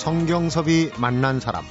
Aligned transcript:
성경섭이 0.00 0.92
만난 0.96 1.40
사람 1.40 1.62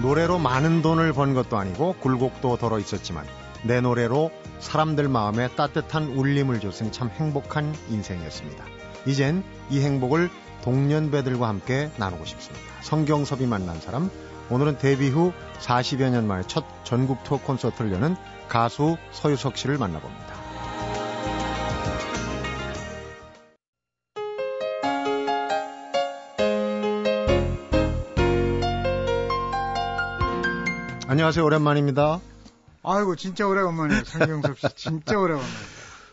노래로 0.00 0.38
많은 0.38 0.80
돈을 0.80 1.12
번 1.12 1.34
것도 1.34 1.58
아니고 1.58 1.96
굴곡도 2.00 2.56
덜어 2.56 2.78
있었지만 2.78 3.26
내 3.62 3.82
노래로 3.82 4.30
사람들 4.58 5.08
마음에 5.08 5.48
따뜻한 5.48 6.16
울림을 6.16 6.60
줬으니 6.60 6.92
참 6.92 7.10
행복한 7.10 7.74
인생이었습니다. 7.90 8.64
이젠 9.04 9.44
이 9.68 9.82
행복을 9.82 10.30
동년배들과 10.62 11.46
함께 11.46 11.90
나누고 11.98 12.24
싶습니다. 12.24 12.66
성경섭이 12.80 13.46
만난 13.46 13.78
사람 13.80 14.10
오늘은 14.48 14.78
데뷔 14.78 15.10
후 15.10 15.34
40여 15.58 16.08
년 16.08 16.26
만에 16.26 16.44
첫 16.46 16.64
전국 16.84 17.22
투어 17.22 17.36
콘서트를 17.36 17.92
여는 17.92 18.16
가수 18.48 18.96
서유석 19.12 19.58
씨를 19.58 19.76
만나봅니다. 19.76 20.29
안녕하세요. 31.10 31.44
오랜만입니다. 31.44 32.20
아이고 32.84 33.16
진짜 33.16 33.44
오래간만이에요. 33.44 34.04
성경섭 34.04 34.60
씨 34.60 34.68
진짜 34.76 35.18
오래간만이에요. 35.18 35.60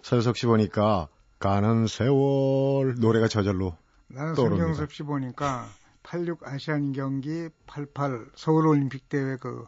서유석 0.01 0.37
씨 0.37 0.47
보니까 0.47 1.07
가는 1.37 1.85
세월 1.85 2.95
노래가 2.97 3.27
저절로 3.27 3.77
나는 4.07 4.33
떠오릅니다. 4.33 4.63
성경섭 4.63 4.91
씨 4.91 5.03
보니까 5.03 5.67
86 6.01 6.47
아시안 6.47 6.93
경기, 6.93 7.47
88 7.67 8.25
서울 8.33 8.65
올림픽 8.65 9.07
대회 9.07 9.35
그 9.35 9.65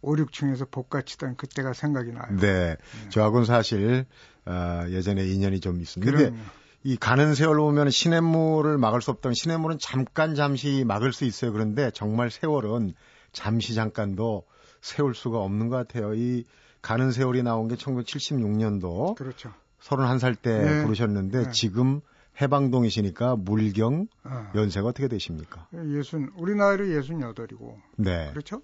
5, 0.00 0.14
6층에서 0.14 0.70
복가 0.70 1.02
치던 1.02 1.36
그때가 1.36 1.74
생각이 1.74 2.12
나요. 2.12 2.34
네. 2.40 2.78
저하고는 3.10 3.44
사실 3.44 4.06
어, 4.46 4.84
예전에 4.88 5.26
인연이 5.26 5.60
좀 5.60 5.82
있었는데 5.82 6.30
그럼요. 6.30 6.38
이 6.84 6.96
가는 6.96 7.34
세월 7.34 7.58
보면 7.58 7.90
시냇물을 7.90 8.78
막을 8.78 9.02
수 9.02 9.10
없다면 9.10 9.34
시냇물은 9.34 9.76
잠깐 9.78 10.34
잠시 10.34 10.84
막을 10.86 11.12
수 11.12 11.26
있어요. 11.26 11.52
그런데 11.52 11.90
정말 11.90 12.30
세월은 12.30 12.94
잠시 13.32 13.74
잠깐도 13.74 14.44
세울 14.80 15.14
수가 15.14 15.38
없는 15.38 15.68
것 15.68 15.76
같아요. 15.76 16.14
이 16.14 16.44
가는 16.82 17.12
세월이 17.12 17.42
나온 17.42 17.68
게 17.68 17.74
1976년도 17.76 19.14
그렇죠. 19.16 19.52
31살 19.82 20.40
때 20.40 20.58
네. 20.58 20.82
부르셨는데 20.84 21.44
네. 21.44 21.50
지금 21.52 22.00
해방동이시니까 22.40 23.36
물경 23.36 24.06
어. 24.24 24.50
연세가 24.54 24.88
어떻게 24.88 25.08
되십니까? 25.08 25.66
예순 25.74 26.32
우리 26.36 26.54
나이로 26.54 26.88
예순 26.90 27.20
여덟이고 27.20 27.78
네. 27.96 28.30
그렇죠? 28.30 28.62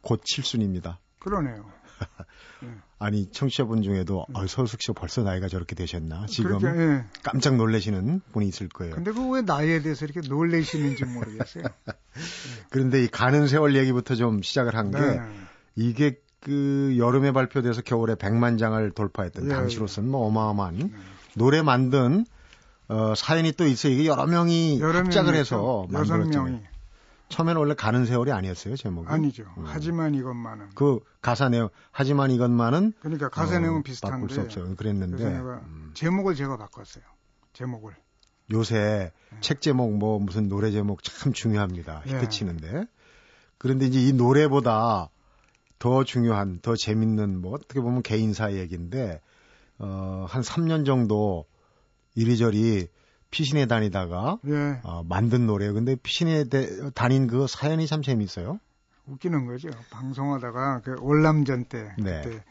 곧 0.00 0.22
칠순입니다. 0.24 0.98
그러네요. 1.20 1.70
아니 2.98 3.30
청취자분 3.30 3.82
중에도 3.82 4.26
아, 4.34 4.46
서숙 4.46 4.80
씨가 4.82 4.92
벌써 4.94 5.22
나이가 5.22 5.48
저렇게 5.48 5.74
되셨나? 5.74 6.26
지금 6.26 6.52
음. 6.54 6.58
그렇게, 6.58 6.80
예. 6.80 7.04
깜짝 7.22 7.56
놀라시는 7.56 8.20
분이 8.32 8.46
있을 8.48 8.68
거예요. 8.68 8.94
근데 8.94 9.12
그 9.12 9.28
왜 9.28 9.42
나이에 9.42 9.82
대해서 9.82 10.04
이렇게 10.04 10.20
놀래시는지 10.28 11.04
모르겠어요. 11.04 11.64
그런데 12.70 13.02
이 13.02 13.08
가는 13.08 13.46
세월 13.48 13.74
얘기부터 13.76 14.14
좀 14.14 14.42
시작을 14.42 14.74
한게 14.76 14.98
네. 15.00 15.20
이게 15.74 16.20
그 16.40 16.94
여름에 16.98 17.32
발표돼서 17.32 17.82
겨울에 17.82 18.14
100만 18.14 18.58
장을 18.58 18.90
돌파했던 18.90 19.46
예, 19.46 19.48
당시로서는 19.48 20.10
뭐 20.10 20.26
어마어마한 20.26 20.92
노래 21.36 21.62
만든 21.62 22.24
어, 22.88 23.14
사연이 23.14 23.52
또 23.52 23.66
있어요. 23.66 23.92
이게 23.92 24.06
여러 24.06 24.26
명이 24.26 24.80
여러 24.80 24.98
합작을 24.98 25.34
해서 25.34 25.86
만들었잖아요. 25.88 26.44
명이 26.44 26.62
처음에는 27.28 27.58
원래 27.58 27.74
가는 27.74 28.04
세월이 28.04 28.30
아니었어요, 28.30 28.76
제목이. 28.76 29.08
아니죠. 29.08 29.44
음. 29.56 29.64
하지만 29.66 30.14
이것만은 30.14 30.70
그 30.74 31.00
가사 31.22 31.48
내용 31.48 31.70
하지만 31.90 32.30
이것만은 32.30 32.92
그러니까 33.00 33.30
가사 33.30 33.56
어, 33.56 33.58
내용은 33.60 33.82
바꿀 33.82 33.94
수 33.94 34.02
비슷한데 34.02 34.40
없어요. 34.40 34.76
그랬는데 34.76 35.24
음, 35.24 35.90
제목을 35.94 36.34
제가 36.34 36.58
바꿨어요. 36.58 37.04
제목을. 37.54 37.94
요새 38.50 39.12
네. 39.30 39.38
책 39.40 39.62
제목 39.62 39.96
뭐 39.96 40.18
무슨 40.18 40.48
노래 40.48 40.70
제목 40.70 41.02
참 41.02 41.32
중요합니다. 41.32 42.02
예. 42.06 42.10
히트치는데. 42.10 42.84
그런데 43.56 43.86
이제 43.86 44.00
이 44.00 44.12
노래보다 44.12 45.08
더 45.82 46.04
중요한, 46.04 46.60
더 46.60 46.76
재밌는 46.76 47.40
뭐 47.40 47.54
어떻게 47.54 47.80
보면 47.80 48.02
개인사 48.04 48.52
얘기인데 48.52 49.20
어, 49.80 50.26
한 50.28 50.40
3년 50.40 50.86
정도 50.86 51.44
이리저리 52.14 52.86
피신에 53.32 53.66
다니다가 53.66 54.38
예. 54.46 54.78
어, 54.84 55.02
만든 55.02 55.48
노래예요. 55.48 55.74
근데 55.74 55.96
피신에 55.96 56.44
대- 56.44 56.90
다닌 56.90 57.26
그 57.26 57.48
사연이 57.48 57.88
참 57.88 58.00
재밌어요. 58.00 58.60
웃기는 59.08 59.44
거죠. 59.46 59.70
방송하다가 59.90 60.82
그 60.84 60.94
월남전 61.00 61.64
때 61.64 61.92
네. 61.98 62.22
그때 62.22 62.44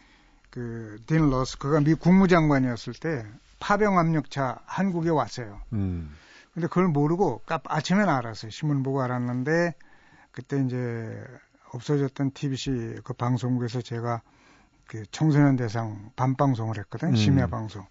그딘 0.50 1.30
러스크가 1.30 1.80
미 1.80 1.94
국무장관이었을 1.94 2.96
때 2.96 3.26
파병 3.62 3.98
압력차 3.98 4.60
한국에 4.66 5.10
왔어요. 5.10 5.62
음. 5.72 6.12
근데 6.54 6.68
그걸 6.68 6.90
모르고 6.90 7.44
깜 7.46 7.62
아침에는 7.64 8.10
알았어요. 8.10 8.52
신문 8.52 8.84
보고 8.84 9.02
알았는데 9.02 9.74
그때 10.34 10.62
이제 10.66 11.24
없어졌던 11.74 12.32
TBC 12.32 13.02
그 13.04 13.14
방송국에서 13.14 13.82
제가 13.82 14.22
그 14.88 15.04
청소년 15.12 15.56
대상 15.56 16.12
밤방송을 16.16 16.78
했거든. 16.80 17.10
음. 17.10 17.16
심야 17.16 17.48
방송. 17.48 17.86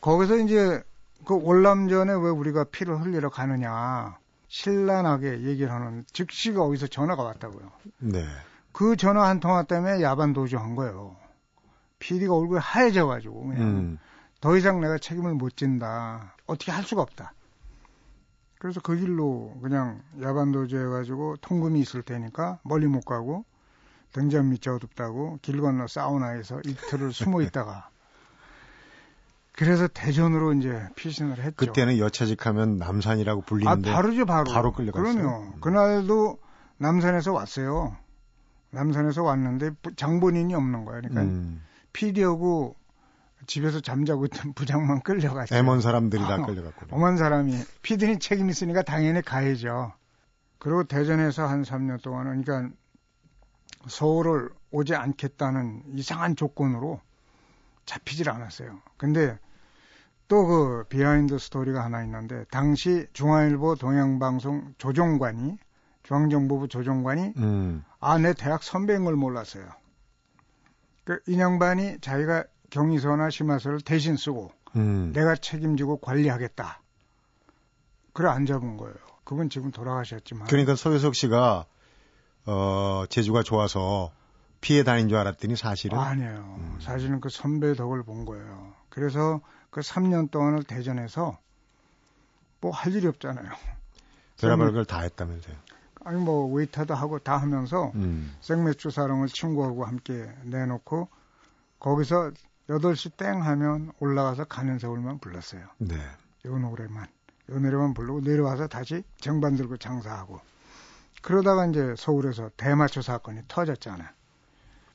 거기서 0.00 0.38
이제 0.38 0.82
그 1.24 1.40
월남전에 1.40 2.12
왜 2.12 2.30
우리가 2.30 2.64
피를 2.64 3.00
흘리러 3.00 3.30
가느냐 3.30 4.18
신랄하게 4.48 5.42
얘기를 5.44 5.70
하는 5.72 6.04
즉시가 6.12 6.62
어디서 6.62 6.88
전화가 6.88 7.22
왔다고요. 7.22 7.70
네. 7.98 8.26
그 8.72 8.96
전화 8.96 9.28
한 9.28 9.38
통화 9.38 9.62
때문에 9.62 10.02
야반 10.02 10.32
도주한 10.32 10.74
거예요. 10.74 11.16
PD가 12.00 12.34
얼굴이 12.34 12.58
하얘져가지고 12.60 13.46
그냥 13.46 13.62
음. 13.62 13.98
더 14.40 14.56
이상 14.56 14.80
내가 14.80 14.98
책임을 14.98 15.34
못 15.34 15.56
진다. 15.56 16.34
어떻게 16.46 16.72
할 16.72 16.82
수가 16.82 17.02
없다. 17.02 17.32
그래서 18.62 18.80
그 18.80 18.94
길로 18.94 19.58
그냥 19.60 20.00
야반 20.20 20.52
도주 20.52 20.78
해가지고 20.78 21.34
통금이 21.40 21.80
있을 21.80 22.02
테니까 22.04 22.60
멀리 22.62 22.86
못 22.86 23.04
가고 23.04 23.44
등잔 24.12 24.50
밑이 24.50 24.60
어둡다고 24.72 25.40
길 25.42 25.60
건너 25.60 25.88
사우나에서 25.88 26.60
이틀을 26.64 27.10
숨어 27.12 27.42
있다가 27.42 27.88
그래서 29.50 29.88
대전으로 29.88 30.52
이제 30.54 30.80
피신을 30.94 31.38
했죠. 31.38 31.56
그때는 31.56 31.98
여차직하면 31.98 32.76
남산이라고 32.78 33.42
아 33.42 33.44
불리는데 33.44 33.90
바로죠 33.92 34.26
바로. 34.26 34.44
바로 34.52 34.72
끌려갔어요. 34.72 35.12
그럼요. 35.12 35.52
그날도 35.60 36.38
남산에서 36.78 37.32
왔어요. 37.32 37.96
남산에서 38.70 39.24
왔는데 39.24 39.70
부- 39.82 39.94
장본인이 39.96 40.54
없는 40.54 40.84
거예요. 40.84 41.00
그러니까 41.02 41.22
음. 41.22 41.62
PD하고 41.92 42.76
집에서 43.46 43.80
잠자고 43.80 44.24
있던 44.26 44.52
부장만 44.54 45.02
끌려갔어요. 45.02 45.58
애먼 45.58 45.80
사람들이 45.80 46.22
다 46.22 46.34
아, 46.34 46.46
끌려갔군요. 46.46 46.94
엄한 46.94 47.16
사람이 47.16 47.54
PD는 47.82 48.20
책임 48.20 48.48
있으니까 48.50 48.82
당연히 48.82 49.22
가야죠. 49.22 49.92
그리고 50.58 50.84
대전에서 50.84 51.46
한 51.46 51.62
3년 51.62 52.02
동안은 52.02 52.42
그러니까 52.44 52.74
서울을 53.88 54.50
오지 54.70 54.94
않겠다는 54.94 55.82
이상한 55.94 56.36
조건으로 56.36 57.00
잡히질 57.84 58.30
않았어요. 58.30 58.80
근데 58.96 59.38
또 60.28 60.46
그 60.46 60.84
비하인드 60.88 61.38
스토리가 61.38 61.84
하나 61.84 62.02
있는데 62.04 62.44
당시 62.50 63.06
중앙일보 63.12 63.74
동양방송 63.74 64.74
조정관이 64.78 65.58
중앙정보부 66.04 66.68
조정관이 66.68 67.34
음. 67.36 67.84
아, 68.00 68.18
내 68.18 68.32
대학 68.32 68.62
선배인 68.62 69.04
걸 69.04 69.14
몰랐어요. 69.14 69.68
그 71.04 71.20
이 71.26 71.34
양반이 71.34 71.98
자기가 72.00 72.44
경위서나 72.72 73.28
시말서를 73.28 73.82
대신 73.82 74.16
쓰고 74.16 74.50
음. 74.76 75.12
내가 75.12 75.36
책임지고 75.36 75.98
관리하겠다. 75.98 76.80
그래 78.14 78.28
안 78.28 78.46
잡은 78.46 78.78
거예요. 78.78 78.94
그분 79.24 79.50
지금 79.50 79.70
돌아가셨지만. 79.70 80.48
그러니까 80.48 80.74
서유석 80.74 81.14
씨가 81.14 81.66
어 82.46 83.04
제주가 83.10 83.42
좋아서 83.42 84.10
피해 84.62 84.82
다닌 84.84 85.08
줄 85.08 85.18
알았더니 85.18 85.54
사실은 85.54 85.98
아니에요. 85.98 86.56
음. 86.58 86.78
사실은 86.80 87.20
그 87.20 87.28
선배 87.28 87.74
덕을 87.74 88.02
본 88.04 88.24
거예요. 88.24 88.72
그래서 88.88 89.40
그 89.70 89.80
3년 89.80 90.30
동안을 90.30 90.64
대전에서 90.64 91.38
뭐 92.62 92.72
할 92.72 92.94
일이 92.94 93.06
없잖아요. 93.06 93.52
별의별 94.40 94.72
걸다 94.72 95.00
했다면서요. 95.00 95.56
아니 96.04 96.18
뭐 96.18 96.46
웨이터도 96.52 96.94
하고 96.94 97.18
다 97.18 97.36
하면서 97.36 97.92
음. 97.96 98.34
생맥주 98.40 98.90
사랑을 98.90 99.28
친구하고 99.28 99.84
함께 99.84 100.26
내놓고 100.44 101.08
거기서 101.78 102.32
8시 102.78 103.16
땡 103.16 103.42
하면 103.44 103.92
올라가서 104.00 104.44
가는 104.44 104.78
세월만 104.78 105.18
불렀어요. 105.18 105.66
네. 105.78 105.96
요 106.46 106.58
노래만. 106.58 107.06
요 107.50 107.58
노래만 107.58 107.94
부르고 107.94 108.20
내려와서 108.20 108.66
다시 108.66 109.02
정반 109.20 109.56
들고 109.56 109.76
장사하고. 109.76 110.40
그러다가 111.20 111.66
이제 111.66 111.94
서울에서 111.96 112.50
대마초 112.56 113.02
사건이 113.02 113.42
터졌잖아요. 113.48 114.08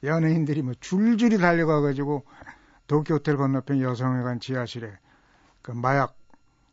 연예인들이 0.03 0.61
뭐 0.61 0.73
줄줄이 0.79 1.37
달려가가지고 1.37 2.25
도쿄 2.87 3.15
호텔 3.15 3.37
건너편 3.37 3.81
여성회관 3.81 4.39
지하실에 4.39 4.91
그 5.61 5.71
마약 5.71 6.15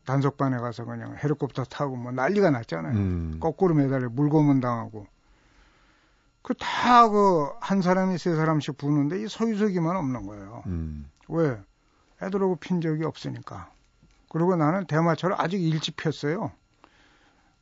단속반에 0.05 0.57
가서 0.57 0.85
그냥 0.85 1.17
헬리콥터 1.21 1.65
타고 1.65 1.95
뭐 1.95 2.11
난리가 2.11 2.51
났잖아요. 2.51 2.93
음. 2.93 3.37
거꾸로 3.39 3.73
매달려 3.73 4.09
물고문 4.09 4.59
당하고. 4.59 5.07
그 6.45 6.53
다 6.53 7.09
그 7.09 7.49
한 7.59 7.81
사람이 7.81 8.17
세 8.19 8.35
사람씩 8.35 8.77
부는데 8.77 9.23
이 9.23 9.27
서유석이만 9.27 9.95
없는 9.95 10.27
거예요. 10.27 10.61
음. 10.67 11.09
왜? 11.27 11.57
애들하고 12.21 12.57
핀 12.57 12.81
적이 12.81 13.03
없으니까. 13.05 13.71
그리고 14.29 14.55
나는 14.55 14.85
대마초를 14.85 15.35
아직 15.39 15.59
일찍 15.61 15.95
폈어요. 15.97 16.51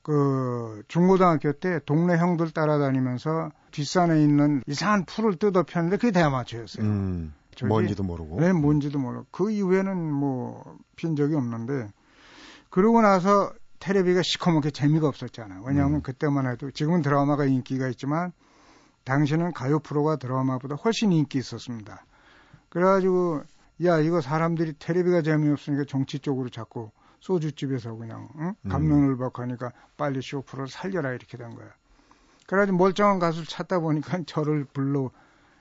그 0.02 0.84
중고등학교 0.90 1.54
때 1.54 1.80
동네 1.86 2.18
형들 2.18 2.52
따라다니면서 2.52 3.52
뒷산에 3.72 4.22
있는 4.22 4.62
이상한 4.68 5.06
풀을 5.06 5.38
뜯어 5.38 5.64
폈는데 5.64 5.98
그게 5.98 6.12
대마초였어요. 6.12 6.86
음, 6.86 7.34
뭔지도 7.66 8.04
모르고. 8.04 8.42
네, 8.42 8.52
뭔지도 8.52 9.00
모르고. 9.00 9.26
그 9.32 9.50
이후에는 9.52 9.96
뭐 10.12 10.78
핀 10.96 11.16
적이 11.16 11.36
없는데 11.36 11.90
그러고 12.70 13.02
나서 13.02 13.52
테레비가 13.80 14.22
시커멓게 14.24 14.72
재미가 14.72 15.08
없었잖아요. 15.08 15.64
왜냐하면 15.66 15.96
음. 15.96 16.02
그때만 16.02 16.48
해도 16.52 16.70
지금은 16.72 17.02
드라마가 17.02 17.46
인기가 17.46 17.88
있지만 17.88 18.32
당시는 19.04 19.54
가요 19.54 19.80
프로가 19.80 20.16
드라마보다 20.16 20.76
훨씬 20.76 21.12
인기 21.12 21.38
있었습니다. 21.38 22.06
그래가지고 22.70 23.44
야 23.86 24.00
이거 24.00 24.22
사람들이 24.22 24.74
테레비가 24.80 25.22
재미없으니까 25.22 25.86
정치 25.88 26.20
쪽으로 26.20 26.50
자꾸 26.50 26.92
소주집에서 27.20 27.96
그냥 27.96 28.30
응? 28.40 28.54
음. 28.60 28.70
갑론을박하니까 28.70 29.72
빨리 29.98 30.22
쇼 30.22 30.33
프로를 30.33 30.68
살려라 30.68 31.12
이렇게 31.12 31.38
된 31.38 31.56
거야. 31.56 31.68
그래가지고 32.48 32.78
멀쩡한 32.78 33.20
가수를 33.20 33.48
찾다 33.48 33.80
보니까 33.80 34.20
저를 34.28 34.66
불러 34.66 35.10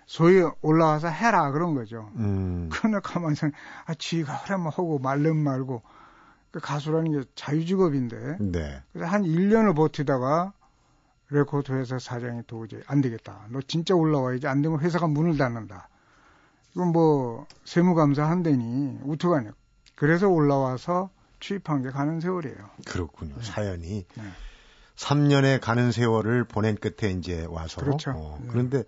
소위 0.06 0.42
올라와서 0.60 1.08
해라 1.08 1.50
그런 1.52 1.74
거죠. 1.74 2.10
음. 2.16 2.68
그러나 2.72 3.00
가만히 3.00 3.36
생각, 3.36 3.56
아 3.86 3.94
지가 3.94 4.32
하라면 4.32 4.66
하고 4.66 4.98
말면 4.98 5.36
말고 5.36 5.82
그 6.50 6.60
가수라는 6.60 7.12
게 7.12 7.28
자유직업인데. 7.34 8.38
네. 8.40 8.82
그래서 8.92 9.08
한 9.10 9.22
1년을 9.22 9.74
버티다가 9.74 10.52
레코드 11.32 11.73
회사 11.73 11.99
사장이 11.99 12.43
도저히 12.46 12.82
안 12.87 13.00
되겠다. 13.00 13.46
너 13.50 13.61
진짜 13.67 13.94
올라와야지. 13.94 14.46
안 14.46 14.62
되면 14.62 14.79
회사가 14.81 15.06
문을 15.06 15.37
닫는다. 15.38 15.88
이건 16.75 16.88
뭐 16.88 17.46
세무감사 17.64 18.25
한대니 18.25 19.00
우투가냐. 19.05 19.52
그래서 19.94 20.29
올라와서 20.29 21.11
취입한 21.40 21.82
게 21.82 21.90
가는 21.90 22.20
세월이에요. 22.20 22.70
그렇군요. 22.87 23.34
네. 23.37 23.43
사연이 23.43 24.06
네. 24.14 24.23
3년의 24.96 25.61
가는 25.61 25.90
세월을 25.90 26.44
보낸 26.44 26.76
끝에 26.76 27.11
이제 27.12 27.46
와서 27.49 27.81
그렇죠. 27.81 28.12
어, 28.14 28.38
네. 28.40 28.49
그런데 28.50 28.84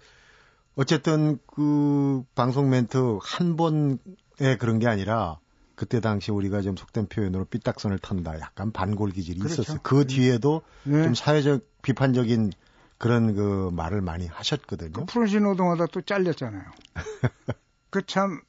어쨌든 0.77 1.39
그 1.47 2.23
방송 2.35 2.69
멘트 2.69 3.19
한 3.23 3.57
번에 3.57 4.57
그런 4.59 4.79
게 4.79 4.87
아니라 4.87 5.39
그때 5.75 6.01
당시 6.01 6.31
우리가 6.31 6.63
좀 6.63 6.77
속된 6.77 7.07
표현으로 7.07 7.45
삐딱선을 7.47 7.99
탄다. 7.99 8.39
약간 8.41 8.71
반골 8.71 9.11
기질이 9.11 9.41
그렇죠. 9.41 9.63
있었어요. 9.63 9.81
그 9.83 10.07
네. 10.07 10.15
뒤에도 10.15 10.63
네. 10.85 11.03
좀 11.03 11.15
사회적 11.15 11.63
비판적인 11.83 12.53
그런 12.99 13.35
그 13.35 13.71
말을 13.73 14.01
많이 14.01 14.27
하셨거든요. 14.27 14.93
그 14.93 15.05
프로신 15.05 15.43
노동하다 15.43 15.87
또 15.87 16.01
잘렸잖아요. 16.01 16.63
그 17.91 18.07
참, 18.07 18.41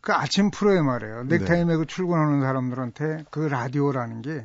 그 0.00 0.12
아침 0.12 0.50
프로에 0.50 0.80
말이에요. 0.80 1.24
넥타이 1.24 1.58
네. 1.58 1.64
메고 1.64 1.84
출근하는 1.84 2.40
사람들한테 2.40 3.24
그 3.30 3.40
라디오라는 3.40 4.22
게 4.22 4.44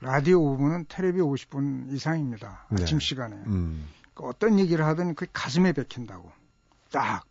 라디오 0.00 0.40
5분은 0.40 0.86
테레비 0.88 1.20
50분 1.20 1.92
이상입니다. 1.92 2.66
네. 2.70 2.82
아침 2.82 3.00
시간에. 3.00 3.36
음. 3.46 3.86
그 4.14 4.24
어떤 4.24 4.58
얘기를 4.58 4.84
하든 4.86 5.14
그 5.14 5.26
가슴에 5.32 5.72
bek힌다고. 5.72 6.30
딱. 6.90 7.24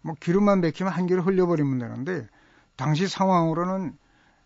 뭐 0.00 0.14
기름만 0.20 0.60
bek히면 0.60 0.92
한 0.92 1.06
개를 1.06 1.26
흘려버리면 1.26 1.78
되는데 1.78 2.28
당시 2.76 3.06
상황으로는 3.06 3.96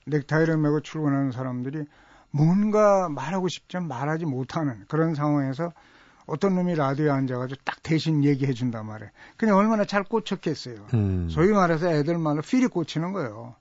넥타이를 0.06 0.56
메고 0.56 0.80
출근하는 0.80 1.32
사람들이 1.32 1.84
뭔가 2.30 3.08
말하고 3.08 3.48
싶지만 3.48 3.88
말하지 3.88 4.26
못하는 4.26 4.84
그런 4.88 5.14
상황에서 5.14 5.72
어떤 6.26 6.54
놈이 6.54 6.74
라디오에 6.74 7.10
앉아가지고 7.10 7.62
딱 7.64 7.82
대신 7.82 8.22
얘기해 8.22 8.52
준단 8.52 8.86
말이에요. 8.86 9.10
그냥 9.38 9.56
얼마나 9.56 9.84
잘 9.86 10.04
꽂혔겠어요. 10.04 10.86
음. 10.92 11.28
소위 11.30 11.52
말해서 11.52 11.90
애들 11.90 12.18
말로 12.18 12.42
필이 12.42 12.66
꽂히는 12.66 13.12
거예요. 13.12 13.56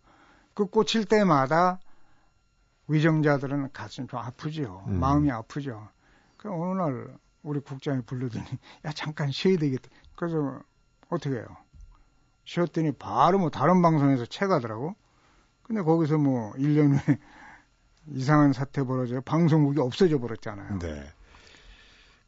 그 0.53 0.65
꽂힐 0.65 1.05
때마다 1.05 1.79
위정자들은 2.89 3.71
가슴이 3.71 4.07
좀 4.07 4.19
아프죠. 4.19 4.83
음. 4.87 4.99
마음이 4.99 5.31
아프죠. 5.31 5.87
그 6.35 6.49
어느 6.51 6.77
날 6.77 7.17
우리 7.41 7.61
국장이 7.61 8.01
불러더니 8.01 8.45
야 8.85 8.91
잠깐 8.91 9.31
쉬어야 9.31 9.57
되겠다. 9.57 9.89
그래서 10.15 10.59
어떻게 11.09 11.35
해요? 11.35 11.45
쉬었더니 12.47 12.93
바로 12.93 13.37
뭐 13.37 13.49
다른 13.49 13.81
방송에서 13.81 14.25
채가더라고. 14.25 14.95
근데 15.63 15.81
거기서 15.81 16.17
뭐 16.17 16.53
1년 16.53 16.93
후에 16.97 17.19
이상한 18.15 18.53
사태 18.53 18.83
벌어져 18.83 19.19
방송국이 19.21 19.79
없어져 19.81 20.17
버렸잖아요. 20.17 20.79
네. 20.79 21.03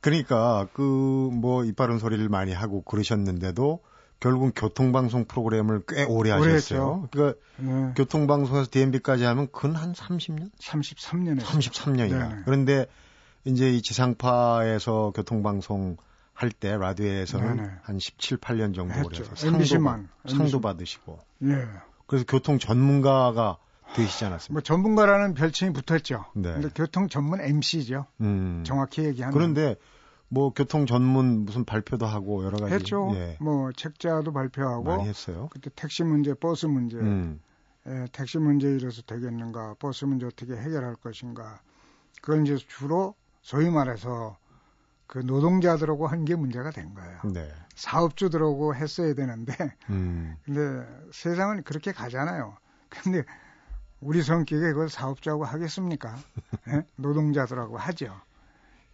그러니까 0.01 0.67
그 0.73 0.81
뭐 0.83 1.63
이빠른 1.63 1.99
소리를 1.99 2.27
많이 2.27 2.51
하고 2.53 2.81
그러셨는데도 2.81 3.79
결국 4.19 4.51
교통방송 4.53 5.25
프로그램을 5.25 5.83
꽤 5.87 6.03
오래 6.03 6.31
하셨어요. 6.31 7.07
그러니까 7.11 7.39
네. 7.57 7.93
교통방송에서 7.95 8.67
DMB까지 8.69 9.23
하면 9.23 9.47
근 9.53 9.75
한 9.75 9.93
30년? 9.93 10.51
33년에 10.59 11.39
33년이나. 11.41 12.29
네. 12.29 12.41
그런데 12.43 12.85
이제 13.45 13.71
이 13.71 13.81
지상파에서 13.81 15.13
교통방송 15.15 15.95
할 16.39 16.51
때 16.51 16.77
라디오에서는 16.77 17.57
네네. 17.57 17.69
한 17.81 17.99
17, 17.99 18.37
8년 18.37 18.73
정도 18.73 18.93
했죠. 18.93 19.23
해서 19.23 19.35
상도, 19.35 19.57
MBC만, 19.57 20.07
상도 20.25 20.61
받으시고. 20.61 21.19
예. 21.43 21.67
그래서 22.07 22.23
교통 22.25 22.59
전문가가 22.59 23.57
되시지 23.93 24.23
않았습니까? 24.23 24.53
뭐 24.53 24.61
전문가라는 24.61 25.33
별칭이 25.33 25.73
붙었죠. 25.73 26.27
네. 26.35 26.53
근데 26.53 26.69
교통 26.73 27.09
전문 27.09 27.41
MC죠. 27.41 28.05
음. 28.21 28.63
정확히 28.65 29.03
얘기하면. 29.03 29.33
그런데 29.33 29.75
뭐 30.29 30.53
교통 30.53 30.85
전문 30.85 31.43
무슨 31.43 31.65
발표도 31.65 32.05
하고 32.05 32.45
여러 32.45 32.57
가지 32.57 32.73
했죠. 32.73 33.11
예. 33.15 33.35
뭐 33.41 33.73
책자도 33.73 34.31
발표하고 34.31 34.83
많이 34.83 35.09
했어요. 35.09 35.49
그때 35.51 35.69
택시 35.75 36.05
문제, 36.05 36.33
버스 36.33 36.67
문제, 36.67 36.95
음. 36.95 37.41
예, 37.85 38.05
택시 38.13 38.37
문제 38.37 38.69
이래서 38.69 39.01
되겠는가, 39.01 39.75
버스 39.77 40.05
문제 40.05 40.25
어떻게 40.25 40.53
해결할 40.53 40.95
것인가. 40.95 41.59
그걸 42.21 42.43
이제 42.43 42.55
주로 42.65 43.15
소위 43.41 43.69
말해서 43.69 44.37
그 45.09 45.17
노동자들하고 45.17 46.05
한 46.05 46.23
게 46.23 46.35
문제가 46.35 46.69
된 46.69 46.93
거예요. 46.93 47.19
네. 47.33 47.51
사업주들하고 47.73 48.75
했어야 48.75 49.15
되는데, 49.15 49.55
음. 49.89 50.35
근데 50.45 50.85
세상은 51.11 51.63
그렇게 51.63 51.91
가잖아요. 51.91 52.55
근데 52.89 53.23
우리 54.01 54.21
성격에 54.21 54.71
그걸 54.71 54.87
사업주하고 54.87 55.45
하겠습니까? 55.45 56.15
네? 56.67 56.83
노동자들하고 56.97 57.77
하죠. 57.77 58.21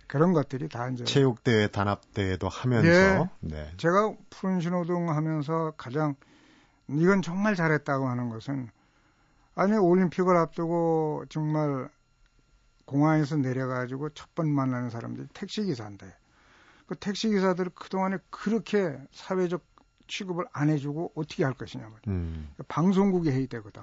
그런 0.07 0.31
것들이 0.31 0.69
다 0.69 0.87
이제 0.87 1.03
체육대회, 1.03 1.67
단합대회도 1.67 2.47
하면서 2.47 2.87
예, 2.87 3.29
네. 3.41 3.69
제가 3.75 4.13
푸른 4.29 4.61
신호등 4.61 5.09
하면서 5.09 5.73
가장 5.75 6.15
이건 6.87 7.23
정말 7.23 7.55
잘했다고 7.55 8.07
하는 8.07 8.29
것은 8.29 8.69
아니 9.55 9.73
올림픽을 9.73 10.37
앞두고 10.37 11.25
정말 11.29 11.89
공항에서 12.85 13.35
내려가지고 13.37 14.09
첫 14.09 14.29
번 14.35 14.49
만나는 14.49 14.89
사람들이 14.89 15.27
택시기사인데 15.33 16.13
그 16.87 16.95
택시기사들을 16.95 17.71
그동안에 17.73 18.17
그렇게 18.29 18.97
사회적 19.11 19.63
취급을 20.07 20.45
안 20.51 20.69
해주고 20.69 21.13
어떻게 21.15 21.43
할 21.43 21.53
것이냐 21.53 21.83
말이에요. 21.83 22.01
음. 22.07 22.49
방송국이 22.67 23.31
해야 23.31 23.45
되거든. 23.47 23.81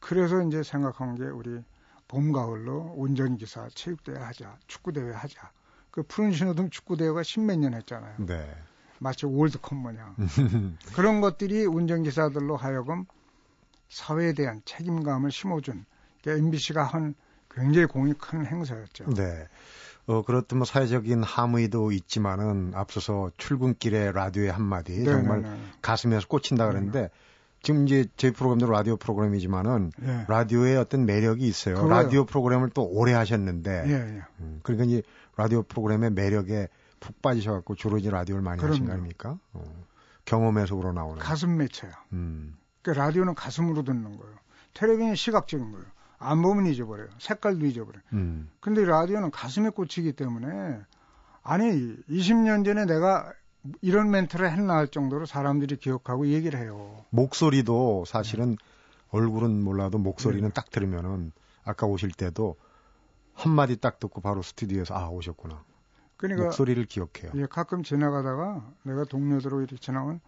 그래서 0.00 0.42
이제 0.42 0.62
생각한 0.62 1.14
게 1.14 1.24
우리 1.24 1.62
봄, 2.08 2.32
가을로 2.32 2.94
운전기사 2.96 3.68
체육대회 3.74 4.18
하자, 4.18 4.58
축구대회 4.66 5.12
하자. 5.12 5.50
그 5.90 6.02
푸른 6.02 6.32
신호등 6.32 6.70
축구대회가 6.70 7.22
십몇 7.22 7.58
년 7.58 7.74
했잖아요. 7.74 8.16
네. 8.26 8.46
마치 8.98 9.26
월드컵 9.26 9.76
모양. 9.76 10.14
그런 10.94 11.20
것들이 11.20 11.64
운전기사들로 11.64 12.56
하여금 12.56 13.06
사회에 13.88 14.32
대한 14.34 14.60
책임감을 14.64 15.30
심어준 15.30 15.86
MBC가 16.26 16.82
한 16.84 17.14
굉장히 17.56 17.86
공이 17.86 18.12
큰 18.14 18.46
행사였죠. 18.46 19.10
네. 19.14 19.48
어, 20.06 20.22
그렇듯 20.22 20.54
뭐 20.54 20.64
사회적인 20.64 21.22
함의도 21.24 21.90
있지만은 21.90 22.72
앞서서 22.74 23.30
출근길에 23.38 24.12
라디오의 24.12 24.52
한마디 24.52 24.92
네네네. 24.92 25.10
정말 25.10 25.42
네, 25.42 25.50
네. 25.50 25.56
가슴에서 25.82 26.28
꽂힌다 26.28 26.66
그랬는데 26.68 26.98
네네. 26.98 27.10
지금 27.62 27.86
이제 27.86 28.06
제 28.16 28.30
프로그램도 28.30 28.70
라디오 28.70 28.96
프로그램이지만은 28.96 29.90
네. 29.98 30.24
라디오에 30.28 30.76
어떤 30.76 31.06
매력이 31.06 31.44
있어요. 31.44 31.74
그거요. 31.76 31.90
라디오 31.90 32.24
프로그램을 32.24 32.70
또 32.70 32.84
오래 32.84 33.12
하셨는데 33.14 33.84
예, 33.88 33.92
예. 33.92 34.22
음, 34.38 34.60
그러니까 34.62 34.84
이제 34.84 35.02
라디오 35.36 35.62
프로그램의 35.64 36.10
매력에 36.12 36.68
푹 37.00 37.20
빠지셔갖고 37.20 37.74
주로 37.74 37.98
이제 37.98 38.08
라디오를 38.10 38.42
많이 38.42 38.58
그럼요. 38.58 38.74
하신 38.74 38.86
거 38.86 38.92
아닙니까? 38.92 39.38
어, 39.54 39.64
경험에서 40.24 40.76
우러나오는. 40.76 41.18
가슴 41.18 41.56
맺혀요. 41.56 41.90
음. 42.12 42.56
그 42.82 42.90
라디오는 42.90 43.34
가슴으로 43.34 43.82
듣는 43.82 44.16
거예요. 44.16 44.36
텔레비전은 44.74 45.16
시각적인 45.16 45.72
거예요. 45.72 45.86
안 46.18 46.42
보면 46.42 46.66
잊어버려요. 46.66 47.08
색깔도 47.18 47.66
잊어버려요. 47.66 48.02
음. 48.12 48.50
근데 48.60 48.84
라디오는 48.84 49.30
가슴에 49.30 49.70
꽂히기 49.70 50.12
때문에 50.12 50.80
아니 51.42 51.96
20년 52.08 52.64
전에 52.64 52.86
내가 52.86 53.32
이런 53.80 54.10
멘트를 54.10 54.50
했나 54.50 54.74
할 54.76 54.88
정도로 54.88 55.26
사람들이 55.26 55.76
기억하고 55.76 56.28
얘기를 56.28 56.60
해요. 56.60 57.04
목소리도 57.10 58.04
사실은 58.06 58.56
얼굴은 59.10 59.62
몰라도 59.62 59.98
목소리는 59.98 60.48
네. 60.48 60.52
딱 60.52 60.70
들으면은 60.70 61.32
아까 61.64 61.86
오실 61.86 62.10
때도 62.12 62.56
한 63.34 63.52
마디 63.52 63.76
딱 63.76 63.98
듣고 63.98 64.20
바로 64.20 64.42
스튜디오에서 64.42 64.94
아 64.94 65.08
오셨구나. 65.08 65.62
그러니까 66.16 66.44
목소리를 66.44 66.82
기억해요. 66.86 67.32
예, 67.34 67.46
가끔 67.46 67.82
지나가다가 67.82 68.64
내가 68.82 69.04
동료들하고 69.04 69.60
이렇게 69.60 69.76
지나면 69.76 70.20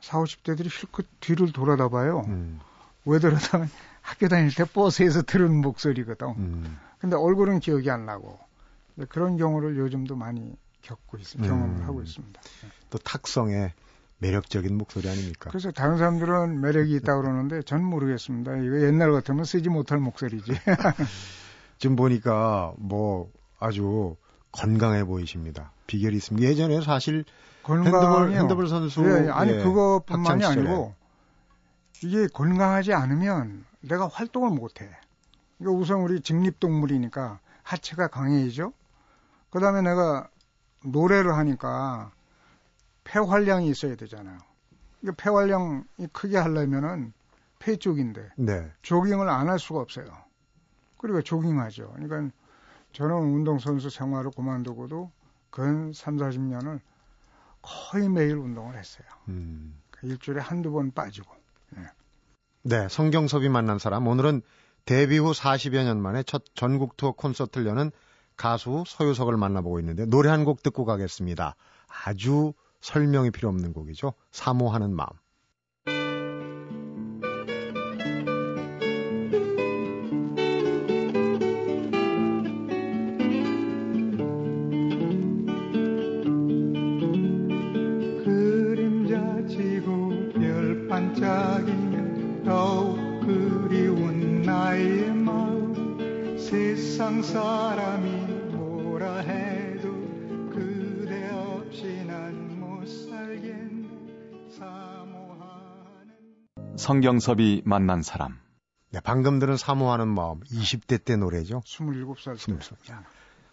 4, 0.00 0.18
50대들이 0.18 0.70
실컷 0.70 1.06
뒤를 1.20 1.52
돌아다 1.52 1.88
봐요. 1.88 2.22
음. 2.28 2.60
왜 3.04 3.18
그러다 3.18 3.66
학교 4.04 4.28
다닐 4.28 4.54
때 4.54 4.64
버스에서 4.64 5.22
들은 5.22 5.62
목소리거든. 5.62 6.28
음. 6.36 6.78
근데 6.98 7.16
얼굴은 7.16 7.60
기억이 7.60 7.90
안 7.90 8.04
나고 8.04 8.38
그런 9.08 9.38
경우를 9.38 9.78
요즘도 9.78 10.14
많이 10.14 10.54
겪고 10.82 11.16
있습니다. 11.16 11.50
경험을 11.50 11.80
음. 11.80 11.88
하고 11.88 12.02
있습니다. 12.02 12.40
또 12.90 12.98
탁성에 12.98 13.72
매력적인 14.18 14.76
목소리 14.76 15.08
아닙니까? 15.08 15.48
그래서 15.48 15.70
다른 15.72 15.96
사람들은 15.96 16.60
매력이 16.60 16.94
있다고 16.96 17.22
그러는데 17.22 17.62
전 17.62 17.82
모르겠습니다. 17.82 18.56
이거 18.58 18.82
옛날 18.82 19.10
같으면 19.10 19.46
쓰지 19.46 19.70
못할 19.70 19.98
목소리지. 19.98 20.52
지금 21.78 21.96
보니까 21.96 22.74
뭐 22.76 23.32
아주 23.58 24.16
건강해 24.52 25.04
보이십니다. 25.04 25.72
비결이 25.86 26.16
있습니다. 26.16 26.46
예전에 26.46 26.82
사실 26.82 27.24
핸드볼, 27.66 28.32
핸드볼 28.32 28.68
선수 28.68 29.02
예, 29.02 29.26
예. 29.26 29.30
아니 29.30 29.52
예, 29.52 29.62
그것뿐만이 29.62 30.44
아니고 30.44 30.94
이게 32.02 32.26
건강하지 32.28 32.92
않으면 32.92 33.64
내가 33.80 34.08
활동을 34.08 34.50
못해. 34.50 34.90
그러니까 35.58 35.80
우선 35.80 36.00
우리 36.00 36.20
직립동물이니까 36.20 37.40
하체가 37.62 38.08
강해지죠. 38.08 38.72
그 39.50 39.60
다음에 39.60 39.82
내가 39.82 40.28
노래를 40.84 41.34
하니까 41.36 42.12
폐활량이 43.04 43.68
있어야 43.68 43.96
되잖아요. 43.96 44.38
그러니까 45.00 45.22
폐활량이 45.22 45.84
크게 46.12 46.36
하려면은 46.38 47.12
폐 47.58 47.76
쪽인데 47.76 48.30
네. 48.36 48.70
조깅을 48.82 49.28
안 49.28 49.48
할 49.48 49.58
수가 49.58 49.80
없어요. 49.80 50.06
그리고 50.98 51.22
조깅하죠. 51.22 51.92
그러니까 51.96 52.34
저는 52.92 53.14
운동선수 53.14 53.90
생활을 53.90 54.30
그만두고도 54.32 55.10
근 55.50 55.92
3, 55.92 56.16
40년을 56.16 56.80
거의 57.62 58.08
매일 58.08 58.36
운동을 58.36 58.76
했어요. 58.76 59.06
음. 59.28 59.80
일주일에 60.02 60.40
한두 60.40 60.70
번 60.72 60.90
빠지고. 60.92 61.32
네. 61.76 61.82
네, 62.62 62.88
성경섭이 62.88 63.48
만난 63.48 63.78
사람. 63.78 64.06
오늘은 64.06 64.42
데뷔 64.84 65.18
후 65.18 65.32
40여 65.32 65.84
년 65.84 66.00
만에 66.00 66.22
첫 66.22 66.44
전국 66.54 66.96
투어 66.96 67.12
콘서트를 67.12 67.66
여는 67.66 67.90
가수 68.36 68.84
서유석을 68.86 69.36
만나보고 69.36 69.78
있는데 69.80 70.06
노래 70.06 70.28
한 70.30 70.44
곡 70.44 70.62
듣고 70.62 70.84
가겠습니다. 70.84 71.56
아주 72.04 72.52
설명이 72.80 73.30
필요 73.30 73.48
없는 73.48 73.72
곡이죠. 73.72 74.12
사모하는 74.32 74.94
마음. 74.94 75.08
성경섭이 106.84 107.62
만난 107.64 108.02
사람. 108.02 108.38
네, 108.90 109.00
방금 109.02 109.38
들은 109.38 109.56
사모하는 109.56 110.06
마음 110.06 110.40
20대 110.40 111.02
때 111.02 111.16
노래죠. 111.16 111.62
27살 111.64 112.36
27살. 112.36 113.02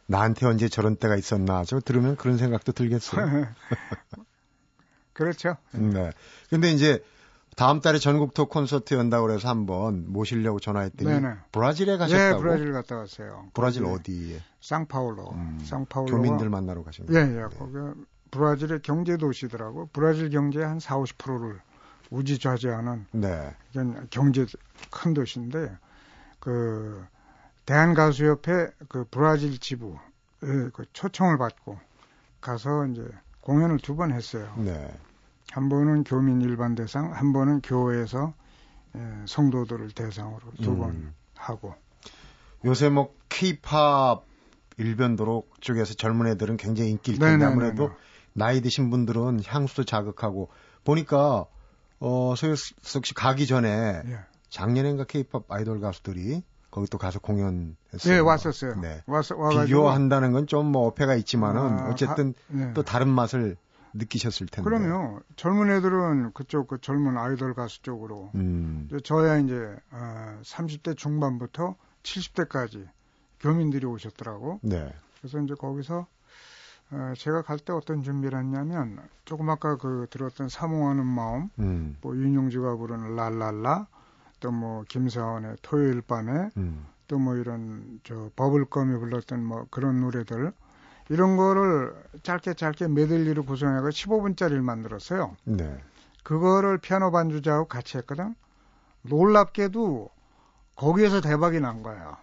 나한테 0.05 0.45
언제 0.45 0.67
저런 0.67 0.97
때가 0.97 1.15
있었나 1.15 1.63
저 1.63 1.79
들으면 1.79 2.17
그런 2.17 2.37
생각도 2.37 2.73
들겠어요. 2.73 3.47
그렇죠. 5.13 5.55
네. 5.71 6.11
근데 6.49 6.71
이제 6.71 7.01
다음 7.55 7.79
달에 7.79 7.99
전국 7.99 8.33
투어 8.33 8.49
콘서트 8.49 8.95
연다고 8.95 9.27
그래서 9.27 9.47
한번 9.47 10.11
모시려고 10.11 10.59
전화했더니 10.59 11.09
네네. 11.09 11.35
브라질에 11.53 11.95
가셨다고. 11.95 12.35
네, 12.35 12.41
브라질 12.41 12.73
갔다 12.73 12.97
왔어요. 12.97 13.47
브라질 13.53 13.85
어디에? 13.85 14.41
상파울로. 14.59 15.31
음, 15.31 15.59
상파울로. 15.63 16.11
교민들 16.11 16.49
만나러 16.49 16.83
가신 16.83 17.05
거예요? 17.05 17.21
예, 17.21 17.31
예. 17.31 17.41
네. 17.43 17.43
거기 17.57 17.73
브라질의 18.31 18.81
경제 18.81 19.15
도시더라고. 19.15 19.89
브라질 19.93 20.29
경제의 20.29 20.65
한 20.65 20.79
4, 20.81 20.97
50%를 20.97 21.61
우지좌지하는 22.11 23.05
네. 23.11 23.55
경제 24.09 24.45
큰 24.91 25.13
도시인데 25.13 25.75
그 26.39 27.03
대한 27.65 27.93
가수협회 27.93 28.69
그 28.89 29.05
브라질 29.09 29.57
지부 29.59 29.97
그 30.39 30.71
초청을 30.93 31.37
받고 31.37 31.79
가서 32.41 32.85
이제 32.87 33.03
공연을 33.41 33.77
두 33.79 33.95
번 33.95 34.11
했어요. 34.11 34.53
네. 34.57 34.91
한 35.51 35.69
번은 35.69 36.03
교민 36.03 36.41
일반 36.41 36.75
대상, 36.75 37.13
한 37.13 37.33
번은 37.33 37.61
교회에서 37.61 38.33
예, 38.95 38.99
성도들을 39.25 39.91
대상으로 39.91 40.41
두번 40.61 40.89
음. 40.89 41.13
하고. 41.35 41.73
요새 42.65 42.89
뭐 42.89 43.13
케이팝 43.29 44.23
일변도로 44.77 45.47
쪽에서 45.61 45.93
젊은 45.93 46.27
애들은 46.27 46.57
굉장히 46.57 46.91
인기일 46.91 47.19
텐데 47.19 47.45
네네네네. 47.45 47.51
아무래도 47.51 47.91
나이 48.33 48.61
드신 48.61 48.89
분들은 48.89 49.41
향수도 49.45 49.83
자극하고 49.85 50.49
보니까 50.83 51.45
어, 52.01 52.33
서유석 52.35 53.05
씨 53.05 53.13
가기 53.13 53.47
전에 53.47 54.01
예. 54.05 54.19
작년엔가 54.49 55.05
케이팝 55.05 55.45
아이돌 55.49 55.79
가수들이 55.79 56.43
거기 56.71 56.87
또 56.89 56.97
가서 56.97 57.19
공연했어요. 57.19 57.75
네, 58.03 58.19
왔었어요. 58.19 58.75
네. 58.81 59.01
와서, 59.05 59.35
와가지고. 59.37 59.65
비교한다는 59.65 60.31
건 60.31 60.47
좀 60.47 60.65
뭐 60.67 60.87
어폐가 60.87 61.15
있지만은 61.15 61.61
아, 61.61 61.89
어쨌든 61.89 62.33
아, 62.49 62.53
네. 62.55 62.73
또 62.73 62.83
다른 62.83 63.07
맛을 63.09 63.55
느끼셨을 63.93 64.47
텐데. 64.47 64.69
그럼요. 64.69 65.19
젊은 65.35 65.69
애들은 65.69 66.31
그쪽 66.33 66.67
그 66.69 66.79
젊은 66.79 67.17
아이돌 67.17 67.53
가수 67.53 67.81
쪽으로. 67.81 68.31
음. 68.35 68.89
저야 69.03 69.37
이제 69.39 69.75
어, 69.91 70.39
30대 70.43 70.95
중반부터 70.97 71.75
70대까지 72.03 72.87
교민들이 73.41 73.85
오셨더라고. 73.85 74.59
네. 74.63 74.93
그래서 75.19 75.39
이제 75.39 75.53
거기서 75.55 75.99
어, 75.99 76.07
제가 77.17 77.41
갈 77.43 77.57
때 77.57 77.71
어떤 77.73 78.03
준비를 78.03 78.37
했냐면 78.39 78.99
조금 79.25 79.49
아까 79.49 79.77
그 79.77 80.07
들었던 80.09 80.49
사모하는 80.49 81.05
마음, 81.05 81.49
음. 81.59 81.97
뭐 82.01 82.15
윤용주가 82.15 82.75
부르는 82.75 83.15
랄랄라, 83.15 83.87
또 84.39 84.51
뭐 84.51 84.83
김사원의 84.89 85.57
토요일 85.61 86.01
밤에, 86.01 86.49
음. 86.57 86.85
또뭐 87.07 87.35
이런 87.35 87.99
저 88.03 88.29
버블검이 88.35 88.97
불렀던 88.99 89.43
뭐 89.43 89.65
그런 89.69 90.01
노래들 90.01 90.51
이런 91.09 91.37
거를 91.37 91.93
짧게 92.23 92.53
짧게 92.55 92.87
메들리로 92.87 93.43
구성해서 93.43 93.87
15분짜리를 93.89 94.61
만들었어요. 94.61 95.35
네. 95.43 95.77
그거를 96.23 96.77
피아노 96.77 97.11
반주자하고 97.11 97.67
같이 97.67 97.97
했거든. 97.97 98.35
놀랍게도 99.03 100.09
거기에서 100.75 101.21
대박이 101.21 101.59
난 101.59 101.83
거예요. 101.83 102.17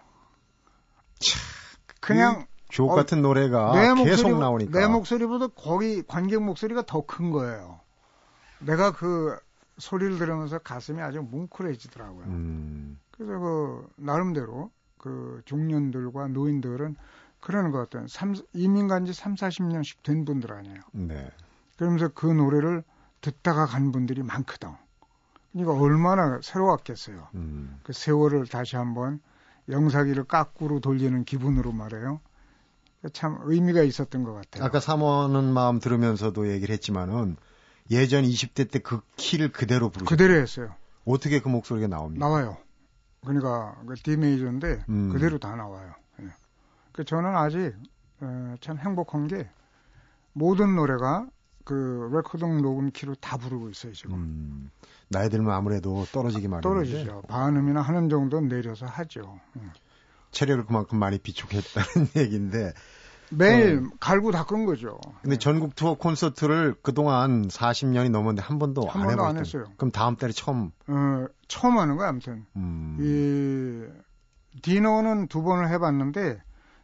그냥 2.01 2.45
주옥 2.69 2.91
어, 2.91 2.95
같은 2.95 3.21
노래가 3.21 3.95
계속 4.03 4.39
나오니까 4.39 4.79
내 4.79 4.87
목소리보다 4.87 5.47
거기 5.47 6.03
관객 6.03 6.41
목소리가 6.41 6.83
더 6.85 7.01
큰 7.01 7.31
거예요. 7.31 7.79
내가 8.59 8.91
그 8.91 9.37
소리를 9.77 10.17
들으면서 10.17 10.59
가슴이 10.59 11.01
아주 11.01 11.21
뭉클해지더라고요. 11.21 12.25
음. 12.25 12.99
그래서 13.11 13.39
그 13.39 13.87
나름대로 13.95 14.71
그 14.97 15.41
중년들과 15.45 16.27
노인들은 16.27 16.95
그러는 17.39 17.71
것 17.71 17.89
같아요. 17.89 18.05
이민 18.53 18.87
간지 18.87 19.13
3, 19.13 19.35
40년씩 19.35 20.03
된 20.03 20.25
분들 20.25 20.51
아니에요. 20.51 20.81
네. 20.91 21.31
그러면서 21.77 22.09
그 22.09 22.25
노래를 22.27 22.83
듣다가 23.21 23.65
간 23.65 23.91
분들이 23.91 24.21
많거든. 24.23 24.69
그러니까 25.53 25.81
얼마나 25.81 26.39
새로웠겠어요. 26.43 27.29
음. 27.35 27.79
그 27.83 27.93
세월을 27.93 28.47
다시 28.47 28.75
한번 28.75 29.21
영사기를 29.69 30.25
까꾸로 30.25 30.79
돌리는 30.81 31.23
기분으로 31.23 31.71
말해요. 31.71 32.19
참 33.13 33.39
의미가 33.43 33.81
있었던 33.83 34.23
것 34.23 34.33
같아요. 34.33 34.63
아까 34.65 34.79
사모하는 34.79 35.53
마음 35.53 35.79
들으면서도 35.79 36.51
얘기를 36.51 36.73
했지만은 36.73 37.37
예전 37.91 38.23
20대 38.23 38.69
때 38.69 38.79
그 38.79 39.01
키를 39.15 39.51
그대로 39.51 39.89
부르셨어요. 39.89 40.09
그대로 40.09 40.39
했어요. 40.41 40.75
어떻게 41.05 41.39
그 41.39 41.47
목소리가 41.49 41.87
나옵니까? 41.87 42.25
나와요. 42.25 42.57
그러니까 43.25 43.75
그 43.87 43.95
D 43.95 44.17
메이저인데 44.17 44.83
음. 44.89 45.09
그대로 45.11 45.39
다 45.39 45.55
나와요. 45.55 45.93
예. 46.21 46.27
그 46.91 47.03
저는 47.03 47.35
아직 47.35 47.73
어, 48.21 48.55
참 48.61 48.77
행복한 48.77 49.27
게 49.27 49.49
모든 50.33 50.75
노래가 50.75 51.27
그 51.63 52.09
레코딩 52.13 52.61
녹음 52.61 52.91
키로 52.91 53.15
다 53.15 53.37
부르고 53.37 53.69
있어요 53.69 53.93
지금. 53.93 54.15
음. 54.15 54.71
나이 55.07 55.29
들면 55.29 55.51
아무래도 55.53 56.05
떨어지기 56.11 56.47
마련인데. 56.47 56.61
떨어지죠. 56.69 57.23
반음이나 57.27 57.81
하는 57.81 58.09
정도는 58.09 58.49
내려서 58.49 58.85
하죠. 58.85 59.39
예. 59.57 59.61
체력을 60.31 60.65
그만큼 60.65 60.99
많이 60.99 61.17
비축했다는 61.17 62.09
얘기인데 62.17 62.73
매일 63.31 63.77
어, 63.77 63.89
갈고 63.99 64.31
닦은 64.31 64.65
거죠. 64.65 64.99
근데 65.21 65.37
전국 65.37 65.75
투어 65.75 65.93
콘서트를 65.95 66.75
그동안 66.81 67.47
40년이 67.47 68.09
넘었는데 68.09 68.41
한 68.41 68.57
번도 68.57 68.87
한 68.87 69.01
안 69.01 69.07
번도 69.07 69.23
안 69.25 69.37
했어요. 69.37 69.65
그럼 69.77 69.91
다음 69.91 70.15
달에 70.15 70.31
처음 70.31 70.71
어, 70.87 71.27
처음 71.47 71.77
하는 71.77 71.95
거야, 71.95 72.09
아무튼. 72.09 72.45
음. 72.55 72.97
이 72.99 74.59
디너는 74.61 75.27
두 75.27 75.43
번을 75.43 75.69
해 75.69 75.77
봤는데 75.77 76.41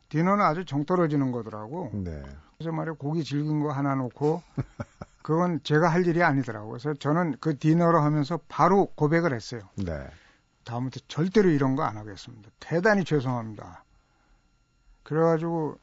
디너는 0.10 0.46
아주 0.46 0.66
정 0.66 0.86
떨어지는 0.86 1.32
거더라고. 1.32 1.90
네. 1.94 2.22
그래서 2.58 2.72
말이야 2.72 2.94
고기 3.00 3.24
질긴 3.24 3.60
거 3.62 3.72
하나 3.72 3.96
놓고 3.96 4.42
그건 5.24 5.60
제가 5.64 5.90
할 5.90 6.06
일이 6.06 6.22
아니더라고. 6.22 6.70
그래서 6.70 6.94
저는 6.94 7.38
그 7.40 7.58
디너를 7.58 8.02
하면서 8.04 8.40
바로 8.48 8.86
고백을 8.96 9.34
했어요. 9.34 9.62
네. 9.78 9.94
다음부터 10.66 11.00
절대로 11.08 11.50
이런 11.50 11.76
거 11.76 11.84
안 11.84 11.98
하겠습니다. 11.98 12.50
대단히 12.60 13.04
죄송합니다. 13.06 13.84
그래가지고 15.04 15.78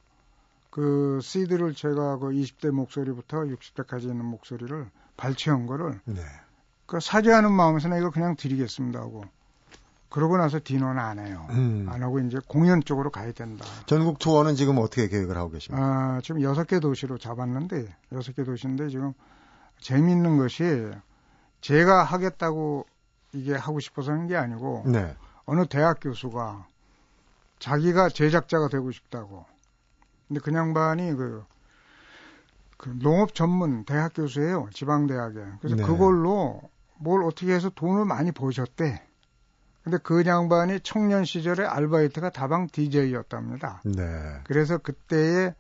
그 0.71 1.21
시드를 1.23 1.75
제가 1.75 2.19
그 2.19 2.29
20대 2.31 2.71
목소리부터 2.71 3.43
60대까지 3.43 4.03
있는 4.03 4.25
목소리를 4.25 4.91
발췌한 5.17 5.67
거를 5.67 6.01
네. 6.05 6.23
그 6.87 6.99
사죄하는 7.01 7.53
마음에서 7.53 7.89
내가 7.89 8.11
그냥 8.11 8.37
드리겠습니다 8.37 8.99
하고 9.01 9.25
그러고 10.09 10.37
나서 10.37 10.61
디너는 10.63 10.99
안 10.99 11.19
해요. 11.19 11.47
음. 11.51 11.87
안 11.89 12.03
하고 12.03 12.19
이제 12.21 12.39
공연 12.47 12.83
쪽으로 12.83 13.11
가야 13.11 13.33
된다. 13.33 13.65
전국 13.87 14.19
투어는 14.19 14.57
지금 14.57 14.79
어떻게 14.79 15.09
계획을 15.09 15.37
하고 15.39 15.51
계십니까? 15.51 15.83
아, 15.83 16.21
지금 16.23 16.43
여섯 16.43 16.65
개 16.65 16.81
도시로 16.81 17.17
잡았는데 17.17 17.95
여섯 18.13 18.35
개 18.35 18.45
도시인데 18.45 18.89
지금 18.91 19.15
재미있는 19.81 20.37
것이 20.37 20.91
제가 21.63 22.05
하겠다고 22.05 22.87
이게 23.33 23.55
하고 23.55 23.81
싶어서 23.81 24.13
하는 24.13 24.27
게 24.27 24.37
아니고 24.37 24.85
네. 24.87 25.17
어느 25.45 25.67
대학 25.67 26.01
교수가 26.01 26.67
자기가 27.59 28.09
제작자가 28.09 28.69
되고 28.69 28.91
싶다고. 28.91 29.45
근데 30.29 30.41
그 30.41 30.53
양반이 30.53 31.15
그, 31.15 31.45
그 32.77 32.99
농업 32.99 33.35
전문 33.35 33.85
대학 33.85 34.15
교수예요. 34.15 34.69
지방 34.73 35.07
대학에. 35.07 35.41
그래서 35.61 35.77
네. 35.77 35.83
그걸로 35.83 36.61
뭘 36.99 37.23
어떻게 37.25 37.53
해서 37.53 37.71
돈을 37.71 38.05
많이 38.05 38.33
버셨대. 38.33 39.03
근데 39.83 39.99
그 40.03 40.25
양반이 40.25 40.81
청년 40.81 41.25
시절에 41.25 41.65
알바이트가 41.65 42.31
다방 42.31 42.69
DJ였답니다. 42.69 43.83
네. 43.85 44.03
그래서 44.45 44.79
그때에 44.79 45.55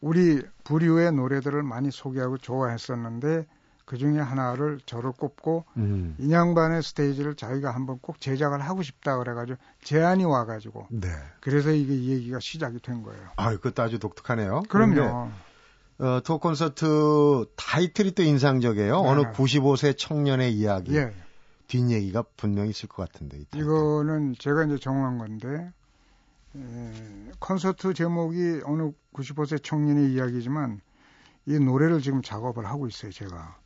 우리 0.00 0.42
부류의 0.64 1.12
노래들을 1.12 1.62
많이 1.62 1.90
소개하고 1.90 2.38
좋아했었는데 2.38 3.46
그 3.84 3.98
중에 3.98 4.18
하나를 4.18 4.80
저를 4.86 5.12
꼽고 5.12 5.64
음. 5.76 6.16
인양반의 6.18 6.82
스테이지를 6.82 7.34
자기가 7.34 7.74
한번 7.74 7.98
꼭 8.00 8.20
제작을 8.20 8.60
하고 8.60 8.82
싶다 8.82 9.18
그래가지고 9.18 9.58
제안이 9.82 10.24
와가지고 10.24 10.88
네. 10.90 11.08
그래서 11.40 11.70
이게 11.70 11.94
이 11.94 12.10
얘기가 12.10 12.38
시작이 12.40 12.80
된 12.80 13.02
거예요. 13.02 13.22
아, 13.36 13.50
그것도 13.50 13.82
아주 13.82 13.98
독특하네요. 13.98 14.62
그럼요. 14.68 15.30
어, 15.98 16.20
투어 16.24 16.38
콘서트 16.38 17.46
타이틀이 17.56 18.12
또 18.12 18.22
인상적이에요. 18.22 19.02
네. 19.02 19.08
어느 19.08 19.20
95세 19.32 19.96
청년의 19.96 20.52
이야기. 20.54 20.96
예. 20.96 21.12
뒷얘기가 21.66 22.24
분명히 22.36 22.70
있을 22.70 22.88
것 22.88 23.10
같은데. 23.10 23.38
이 23.38 23.46
이거는 23.54 24.34
제가 24.38 24.64
이제 24.64 24.78
정한 24.78 25.18
건데 25.18 25.72
에, 26.56 27.30
콘서트 27.38 27.94
제목이 27.94 28.62
어느 28.64 28.92
95세 29.12 29.62
청년의 29.62 30.12
이야기지만 30.12 30.80
이 31.46 31.58
노래를 31.58 32.00
지금 32.00 32.22
작업을 32.22 32.66
하고 32.66 32.86
있어요, 32.86 33.12
제가. 33.12 33.56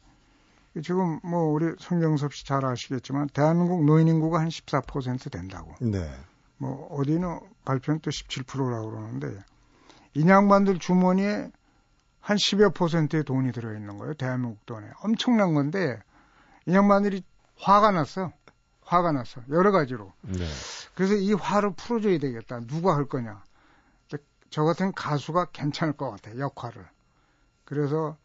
지금 0.82 1.20
뭐 1.22 1.44
우리 1.52 1.74
성경섭 1.78 2.34
씨 2.34 2.44
잘 2.44 2.64
아시겠지만 2.64 3.28
대한민국 3.28 3.84
노인 3.84 4.08
인구가 4.08 4.40
한 4.40 4.48
14% 4.48 5.30
된다고. 5.30 5.74
네. 5.80 6.10
뭐 6.58 6.86
어디는 6.90 7.40
발표는 7.64 8.00
또 8.00 8.10
17%라고 8.10 8.90
그러는데 8.90 9.38
인양반들 10.14 10.78
주머니에 10.78 11.50
한 12.20 12.36
10여 12.36 12.74
퍼센트의 12.74 13.24
돈이 13.24 13.52
들어 13.52 13.74
있는 13.74 13.98
거예요. 13.98 14.14
대한민국 14.14 14.64
돈에. 14.66 14.88
엄청난 15.02 15.54
건데 15.54 15.98
인양반들이 16.66 17.22
화가 17.56 17.92
났어. 17.92 18.32
화가 18.82 19.12
났어. 19.12 19.40
여러 19.50 19.70
가지로. 19.70 20.12
네. 20.22 20.44
그래서 20.94 21.14
이 21.14 21.32
화를 21.32 21.72
풀어줘야 21.74 22.18
되겠다. 22.18 22.60
누가 22.60 22.96
할 22.96 23.06
거냐. 23.06 23.42
저 24.50 24.64
같은 24.64 24.92
가수가 24.92 25.46
괜찮을 25.52 25.92
것 25.92 26.10
같아. 26.10 26.36
역할을. 26.38 26.86
그래서 27.64 28.16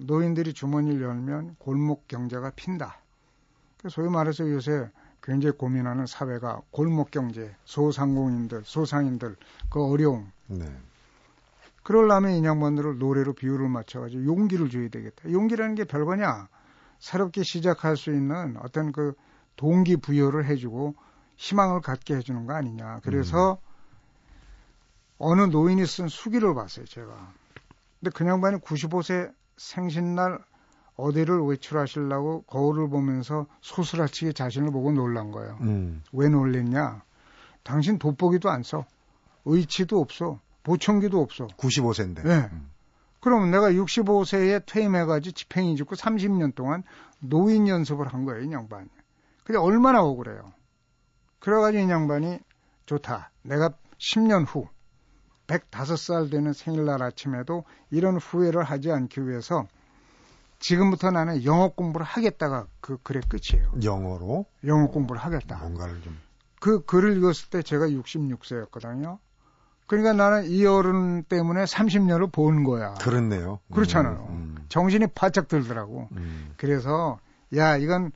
노인들이 0.00 0.52
주머니를 0.52 1.02
열면 1.02 1.56
골목 1.58 2.08
경제가 2.08 2.52
핀다. 2.56 2.98
소위 3.88 4.08
말해서 4.08 4.50
요새 4.50 4.90
굉장히 5.22 5.56
고민하는 5.56 6.06
사회가 6.06 6.62
골목 6.70 7.10
경제, 7.10 7.54
소상공인들, 7.64 8.62
소상인들 8.64 9.36
그 9.70 9.84
어려움. 9.84 10.30
네. 10.46 10.66
그러려면 11.82 12.32
인양반들을 12.32 12.98
노래로 12.98 13.34
비율을 13.34 13.68
맞춰가지고 13.68 14.24
용기를 14.24 14.70
줘야 14.70 14.88
되겠다. 14.88 15.30
용기라는 15.30 15.74
게 15.74 15.84
별거냐? 15.84 16.48
새롭게 16.98 17.42
시작할 17.42 17.96
수 17.96 18.10
있는 18.12 18.56
어떤 18.58 18.92
그 18.92 19.14
동기 19.56 19.96
부여를 19.96 20.46
해주고 20.46 20.94
희망을 21.36 21.80
갖게 21.80 22.16
해주는 22.16 22.46
거 22.46 22.54
아니냐. 22.54 23.00
그래서 23.02 23.52
음. 23.52 23.70
어느 25.18 25.42
노인이 25.42 25.84
쓴 25.86 26.08
수기를 26.08 26.54
봤어요, 26.54 26.84
제가. 26.86 27.32
근데 27.98 28.10
그 28.14 28.26
양반이 28.26 28.58
95세 28.58 29.32
생신날 29.60 30.38
어디를 30.96 31.42
외출하시려고 31.42 32.42
거울을 32.42 32.88
보면서 32.88 33.46
소스라치게 33.60 34.32
자신을 34.32 34.72
보고 34.72 34.90
놀란 34.90 35.30
거예요. 35.30 35.58
음. 35.60 36.02
왜 36.12 36.28
놀랬냐? 36.28 37.02
당신 37.62 37.98
돋보기도 37.98 38.50
안 38.50 38.62
써. 38.62 38.86
의치도 39.44 40.00
없어. 40.00 40.40
보청기도 40.62 41.20
없어. 41.20 41.46
95세인데. 41.46 42.22
네. 42.24 42.48
음. 42.52 42.70
그러면 43.20 43.50
내가 43.50 43.70
65세에 43.70 44.64
퇴임해가지고 44.66 45.34
집행이 45.34 45.76
짓고 45.76 45.94
30년 45.94 46.54
동안 46.54 46.82
노인 47.18 47.68
연습을 47.68 48.08
한 48.08 48.24
거예요, 48.24 48.42
이 48.42 48.52
양반이. 48.52 48.88
근데 49.44 49.58
얼마나 49.58 50.02
억울해요. 50.02 50.52
그래가지고 51.38 51.84
이 51.84 51.90
양반이 51.90 52.38
좋다. 52.86 53.30
내가 53.42 53.74
10년 53.98 54.46
후 54.48 54.68
105살 55.50 56.30
되는 56.30 56.52
생일날 56.52 57.02
아침에도 57.02 57.64
이런 57.90 58.16
후회를 58.16 58.62
하지 58.62 58.90
않기 58.90 59.26
위해서 59.28 59.66
지금부터 60.60 61.10
나는 61.10 61.44
영어 61.44 61.68
공부를 61.68 62.04
하겠다가 62.06 62.66
그 62.80 62.98
글의 63.02 63.22
끝이에요. 63.28 63.72
영어로? 63.82 64.46
영어 64.64 64.88
공부를 64.88 65.20
하겠다. 65.20 65.58
뭔가를 65.58 66.00
좀. 66.02 66.16
그 66.60 66.84
글을 66.84 67.16
읽었을 67.16 67.48
때 67.48 67.62
제가 67.62 67.88
66세였거든요. 67.88 69.18
그러니까 69.86 70.12
나는 70.12 70.44
이 70.44 70.64
어른 70.66 71.24
때문에 71.24 71.64
30년을 71.64 72.30
본 72.30 72.62
거야. 72.62 72.94
그렇네요. 72.94 73.58
그렇잖아요. 73.72 74.26
음, 74.28 74.54
음. 74.56 74.64
정신이 74.68 75.08
바짝 75.08 75.48
들더라고. 75.48 76.08
음. 76.12 76.52
그래서 76.56 77.18
야 77.56 77.76
이건 77.76 78.12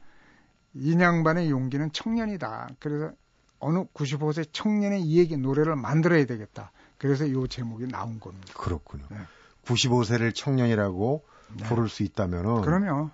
인양반의 0.74 1.50
용기는 1.50 1.90
청년이다. 1.92 2.68
그래서 2.78 3.12
어느 3.58 3.84
95세 3.94 4.46
청년의 4.52 5.02
이 5.02 5.18
얘기 5.18 5.36
노래를 5.36 5.74
만들어야 5.74 6.26
되겠다. 6.26 6.70
그래서 6.98 7.24
이 7.24 7.35
제목이 7.48 7.88
나온 7.88 8.20
겁니다. 8.20 8.52
그렇군요. 8.57 9.04
네. 9.11 9.18
95세를 9.64 10.35
청년이라고 10.35 11.24
네. 11.57 11.64
부를 11.64 11.88
수 11.88 12.02
있다면은 12.02 12.62
그럼요. 12.62 13.11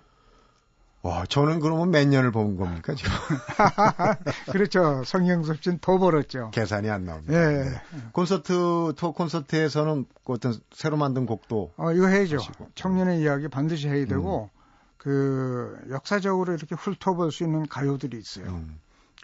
와, 1.03 1.25
저는 1.25 1.59
그러면 1.61 1.89
몇 1.89 2.07
년을 2.07 2.31
본 2.31 2.57
겁니까, 2.57 2.93
지금? 2.93 3.11
그렇죠. 4.51 5.03
성경섭 5.03 5.63
씨는 5.63 5.79
더 5.81 5.97
벌었죠. 5.97 6.51
계산이 6.51 6.91
안 6.91 7.05
나옵니다. 7.05 7.33
네. 7.33 7.63
네. 7.63 7.81
콘서트, 8.11 8.93
투어 8.95 9.11
콘서트에서는 9.11 10.05
어떤 10.25 10.53
새로 10.71 10.97
만든 10.97 11.25
곡도. 11.25 11.73
어, 11.77 11.91
이거 11.93 12.05
해야죠. 12.05 12.37
하시고. 12.37 12.69
청년의 12.75 13.21
이야기 13.21 13.47
반드시 13.47 13.87
해야 13.87 14.05
되고, 14.05 14.51
음. 14.53 14.59
그, 14.97 15.75
역사적으로 15.89 16.53
이렇게 16.53 16.75
훑어볼 16.75 17.31
수 17.31 17.43
있는 17.43 17.67
가요들이 17.67 18.19
있어요. 18.19 18.45
음. 18.49 18.79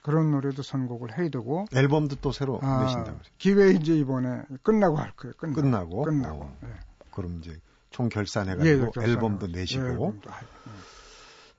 그런 0.07 0.31
노래도 0.31 0.63
선곡을 0.63 1.17
해야 1.17 1.29
되고 1.29 1.65
앨범도 1.75 2.15
또 2.21 2.31
새로 2.31 2.59
아, 2.63 2.83
내신다고 2.83 3.19
기회 3.37 3.71
이제 3.71 3.93
이번에 3.93 4.43
끝나고 4.63 4.95
할 4.95 5.11
거예요. 5.11 5.33
끝나고 5.37 5.61
끝나고, 5.61 6.01
끝나고. 6.03 6.41
어, 6.43 6.57
네. 6.61 6.69
그럼 7.11 7.39
이제 7.39 7.59
총 7.89 8.07
결산해가지고 8.07 8.91
예, 9.01 9.03
앨범도 9.03 9.47
내시고 9.47 9.85
예, 9.85 9.89
앨범도 9.91 10.29
하, 10.29 10.41
예. 10.41 10.47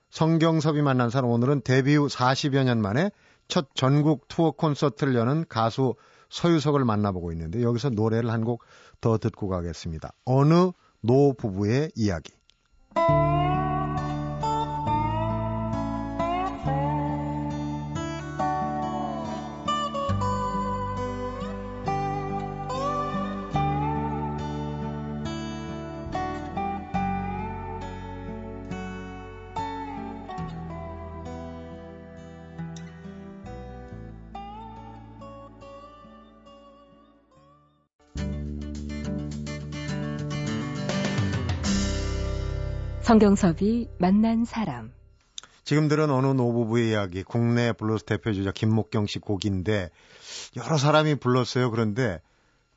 성경섭이 0.09 0.81
만난 0.81 1.11
사람 1.11 1.29
오늘은 1.29 1.61
데뷔 1.61 1.95
후 1.95 2.07
40여 2.07 2.63
년 2.63 2.81
만에 2.81 3.11
첫 3.47 3.69
전국 3.75 4.27
투어 4.27 4.51
콘서트를 4.51 5.13
여는 5.13 5.45
가수 5.47 5.93
서유석을 6.31 6.85
만나보고 6.85 7.31
있는데 7.33 7.61
여기서 7.61 7.89
노래를 7.91 8.31
한 8.31 8.43
곡 8.43 8.63
더 9.01 9.17
듣고 9.17 9.47
가겠습니다. 9.47 10.11
어느 10.25 10.71
노 11.01 11.33
부부의 11.33 11.91
이야기. 11.95 12.33
성경섭이 43.09 43.89
만난 43.97 44.45
사람. 44.45 44.91
지금 45.63 45.87
들은 45.87 46.11
어느 46.11 46.27
노부부의 46.27 46.91
이야기, 46.91 47.23
국내 47.23 47.73
블루스 47.73 48.05
대표 48.05 48.31
주자 48.33 48.51
김목경 48.51 49.07
씨 49.07 49.17
곡인데 49.17 49.89
여러 50.57 50.77
사람이 50.77 51.15
불렀어요. 51.15 51.71
그런데 51.71 52.21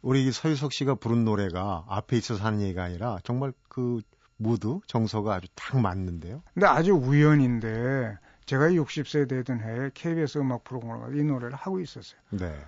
우리 0.00 0.32
서유석 0.32 0.72
씨가 0.72 0.94
부른 0.94 1.26
노래가 1.26 1.84
앞에 1.86 2.16
있어서 2.16 2.42
하는 2.46 2.62
얘기가 2.62 2.82
아니라 2.82 3.18
정말 3.24 3.52
그 3.68 4.00
무드, 4.38 4.78
정서가 4.86 5.34
아주 5.34 5.48
딱 5.54 5.78
맞는데요. 5.78 6.42
근데 6.54 6.66
아주 6.66 6.92
우연인데 6.92 8.16
제가 8.46 8.68
60세 8.68 9.28
되던 9.28 9.60
해에 9.60 9.90
KBS 9.92 10.38
음악 10.38 10.64
프로그램을 10.64 11.18
이 11.18 11.24
노래를 11.24 11.56
하고 11.56 11.78
있었어요. 11.78 12.18
네. 12.30 12.58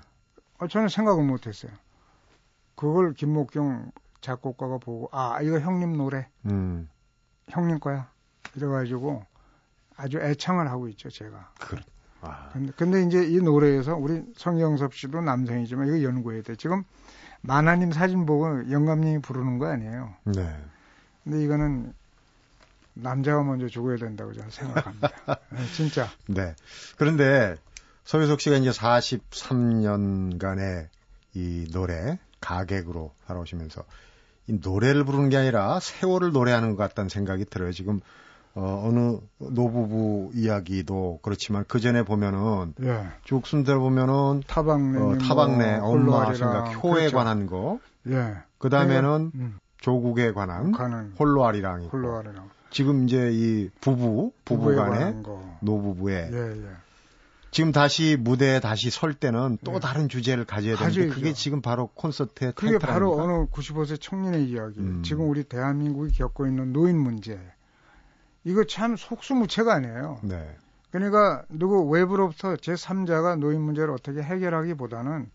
어, 0.59 0.69
저는 0.69 0.91
생각을 0.91 1.25
못했어요. 1.25 1.73
그걸 2.75 3.15
김목경 3.15 3.91
작곡가가 4.21 4.77
보고 4.77 5.09
아 5.13 5.41
이거 5.41 5.59
형님 5.61 5.97
노래 5.97 6.29
음. 6.45 6.91
형님 7.51 7.81
거야 7.81 8.09
이래가지고 8.55 9.25
아주 9.97 10.19
애창을 10.19 10.71
하고 10.71 10.89
있죠 10.89 11.11
제가. 11.11 11.53
그래. 11.61 11.83
아. 12.21 12.51
근데, 12.53 12.73
근데 12.77 13.03
이제 13.03 13.25
이 13.25 13.41
노래에서 13.41 13.97
우리 13.97 14.23
성경섭 14.37 14.95
씨도 14.95 15.21
남성이지만 15.21 15.89
이거 15.89 16.01
연구해야 16.03 16.43
돼. 16.43 16.55
지금 16.57 16.85
만화님 17.43 17.93
사진 17.93 18.27
보고 18.27 18.47
영감님이 18.71 19.21
부르는 19.21 19.59
거 19.59 19.67
아니에요. 19.67 20.15
네. 20.25 20.57
근데 21.23 21.45
이거는 21.45 21.95
남자가 22.95 23.43
먼저 23.43 23.69
죽어야 23.69 23.97
된다고 23.97 24.33
저는 24.33 24.51
생각합니다. 24.51 25.11
네, 25.51 25.67
진짜. 25.75 26.09
네. 26.27 26.55
그런데 26.97 27.57
서유석 28.05 28.41
씨가 28.41 28.57
이제 28.57 28.71
43년간의 28.71 30.89
이 31.35 31.67
노래 31.73 32.19
가객으로 32.41 33.13
살아오시면서 33.27 33.85
이 34.47 34.59
노래를 34.63 35.05
부르는 35.05 35.29
게 35.31 35.37
아니라 35.37 35.79
세월을 35.81 36.33
노래하는 36.33 36.71
것 36.71 36.77
같다는 36.77 37.09
생각이 37.09 37.45
들어요. 37.47 37.73
지금 37.73 38.01
어, 38.55 38.85
어느 38.87 39.19
노부부 39.39 40.31
이야기도 40.35 41.19
그렇지만 41.23 41.65
그 41.67 41.81
전에 41.81 42.05
보면은 42.05 42.75
예. 42.83 43.09
쭉 43.25 43.47
순대로 43.47 43.81
보면은 43.81 44.43
타박내, 44.47 44.99
어, 44.99 45.19
타박내, 45.19 45.79
뭐, 45.79 45.91
엄마 45.91 46.33
생각, 46.35 46.85
효에 46.85 46.95
그렇죠. 46.95 47.17
관한 47.17 47.47
거. 47.47 47.81
예. 48.09 48.37
그 48.59 48.69
다음에는 48.69 49.33
음, 49.35 49.59
조국에 49.79 50.33
관한 50.33 50.73
홀로아리랑 51.19 51.85
있고. 51.85 51.97
홀로아리랑 51.97 52.49
지금 52.71 53.05
이제 53.05 53.31
이 53.33 53.71
부부, 53.81 54.33
부부 54.45 54.61
부부에 54.61 54.77
간의 54.77 54.99
관한 54.99 55.23
거. 55.23 55.43
노부부의 55.61 56.31
예, 56.33 56.37
예. 56.37 56.69
지금 57.55 57.71
다시 57.71 58.17
무대에 58.19 58.59
다시 58.59 58.91
설 58.91 59.15
때는 59.15 59.59
또 59.63 59.75
네. 59.75 59.79
다른 59.79 60.09
주제를 60.09 60.45
가져야 60.45 60.75
되는데 60.75 60.85
가져야죠. 60.85 61.15
그게 61.15 61.33
지금 61.35 61.63
바로 61.63 61.87
콘서트의 61.87 62.53
그게 62.57 62.79
바로 62.79 63.13
아닙니까? 63.13 63.23
어느 63.23 63.47
95세 63.47 64.01
청년의 64.01 64.47
이야기. 64.47 64.81
음. 64.81 65.03
지금 65.05 65.31
우리 65.31 65.45
대한민국이 65.45 66.19
겪고 66.19 66.49
있는 66.49 66.73
노인 66.73 66.99
문제. 66.99 67.39
이거 68.43 68.65
참 68.65 68.97
속수무책 68.97 69.69
아니에요. 69.69 70.19
네. 70.25 70.57
그러니까 70.91 71.45
누구 71.49 71.89
외부로부터 71.89 72.55
제3자가 72.55 73.39
노인 73.39 73.61
문제를 73.61 73.91
어떻게 73.95 74.21
해결하기보다는 74.21 75.31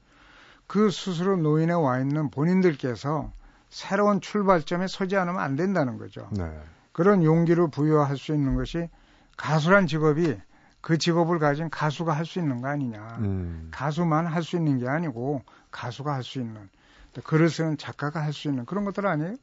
그 0.68 0.92
스스로 0.92 1.38
노인에 1.38 1.72
와 1.72 2.02
있는 2.02 2.30
본인들께서 2.32 3.32
새로운 3.70 4.20
출발점에 4.20 4.88
서지 4.90 5.16
않으면 5.16 5.40
안 5.40 5.56
된다는 5.56 5.98
거죠. 5.98 6.28
네. 6.34 6.52
그런 6.92 7.24
용기를 7.24 7.70
부여할 7.70 8.18
수 8.18 8.34
있는 8.34 8.56
것이 8.56 8.90
가수란 9.38 9.88
직업이 9.88 10.36
그 10.82 10.98
직업을 10.98 11.40
가진 11.40 11.70
가수가 11.70 12.14
할 12.14 12.26
수 12.26 12.40
있는 12.40 12.62
거 12.62 12.68
아니냐. 12.70 13.18
음. 13.20 13.68
가수만 13.72 14.26
할 14.28 14.44
수 14.44 14.56
있는 14.58 14.80
게 14.80 14.88
아니고 14.88 15.42
가수가 15.72 16.14
할 16.14 16.24
수 16.24 16.40
있는 16.40 16.70
또 17.14 17.22
글을 17.22 17.50
쓰는 17.50 17.78
작가가 17.78 18.22
할 18.22 18.34
수 18.34 18.48
있는 18.48 18.66
그런 18.66 18.86
것들 18.86 19.06
아니에요? 19.06 19.36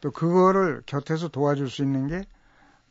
또 0.00 0.10
그거를 0.10 0.82
곁에서 0.86 1.28
도와줄 1.28 1.68
수 1.68 1.82
있는 1.82 2.06
게 2.06 2.22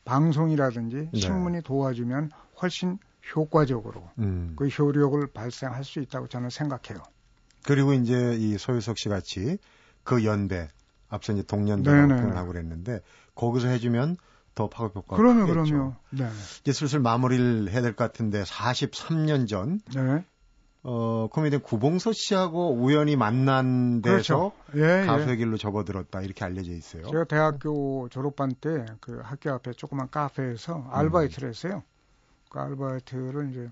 방송이라든지 0.05 1.09
네. 1.11 1.19
신문이 1.19 1.61
도와주면 1.63 2.31
훨씬 2.61 2.97
효과적으로 3.35 4.09
음. 4.19 4.53
그 4.57 4.67
효력을 4.67 5.25
발생할 5.27 5.83
수 5.83 5.99
있다고 5.99 6.27
저는 6.27 6.49
생각해요. 6.49 7.03
그리고 7.65 7.93
이제 7.93 8.35
이 8.39 8.57
소유석 8.57 8.97
씨 8.97 9.09
같이 9.09 9.57
그 10.03 10.23
연배 10.23 10.67
앞서 11.09 11.33
이제 11.33 11.43
동년배 11.43 11.91
네네. 11.91 12.21
표현하고 12.21 12.51
그랬는데 12.51 13.01
거기서 13.35 13.67
해주면 13.67 14.17
더 14.57 14.67
파급 14.69 14.95
효과가 14.95 15.15
그럼요, 15.21 15.45
크겠죠. 15.45 15.63
그럼요. 15.71 15.95
네. 16.09 16.27
이제 16.61 16.73
슬슬 16.73 16.99
마무리를 16.99 17.69
해야 17.69 17.81
될 17.81 17.93
것 17.95 18.03
같은데 18.05 18.41
43년 18.43 19.47
전 19.47 19.79
네. 19.93 20.23
어, 20.83 21.27
코미디언 21.31 21.61
구봉서 21.61 22.11
씨하고 22.13 22.73
우연히 22.73 23.15
만난 23.15 24.01
데서 24.01 24.13
그렇죠. 24.13 24.51
예, 24.75 25.05
가수의 25.05 25.31
예. 25.31 25.35
길로 25.35 25.57
접어들었다 25.57 26.21
이렇게 26.21 26.43
알려져 26.45 26.71
있어요. 26.71 27.03
제가 27.07 27.25
대학교 27.25 28.07
졸업반 28.09 28.53
때 28.55 28.85
그 29.01 29.19
학교 29.23 29.51
앞에 29.51 29.73
조그만 29.73 30.09
카페에서 30.09 30.77
음. 30.77 30.87
알바이트를 30.91 31.49
했어요. 31.49 31.83
그 32.49 32.59
알바이트를 32.59 33.51
이제 33.51 33.69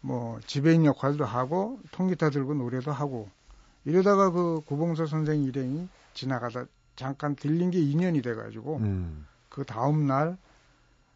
뭐 0.00 0.38
지배인 0.46 0.84
역할도 0.84 1.24
하고 1.24 1.80
통기타 1.90 2.30
들고 2.30 2.54
노래도 2.54 2.92
하고 2.92 3.28
이러다가 3.84 4.30
그 4.30 4.60
구봉서 4.66 5.06
선생 5.06 5.42
일행이 5.42 5.88
지나가다 6.14 6.64
잠깐 6.94 7.34
들린 7.36 7.70
게 7.70 7.80
인연이 7.80 8.22
돼가지고 8.22 8.76
음. 8.78 9.26
그 9.56 9.64
다음 9.64 10.06
날 10.06 10.36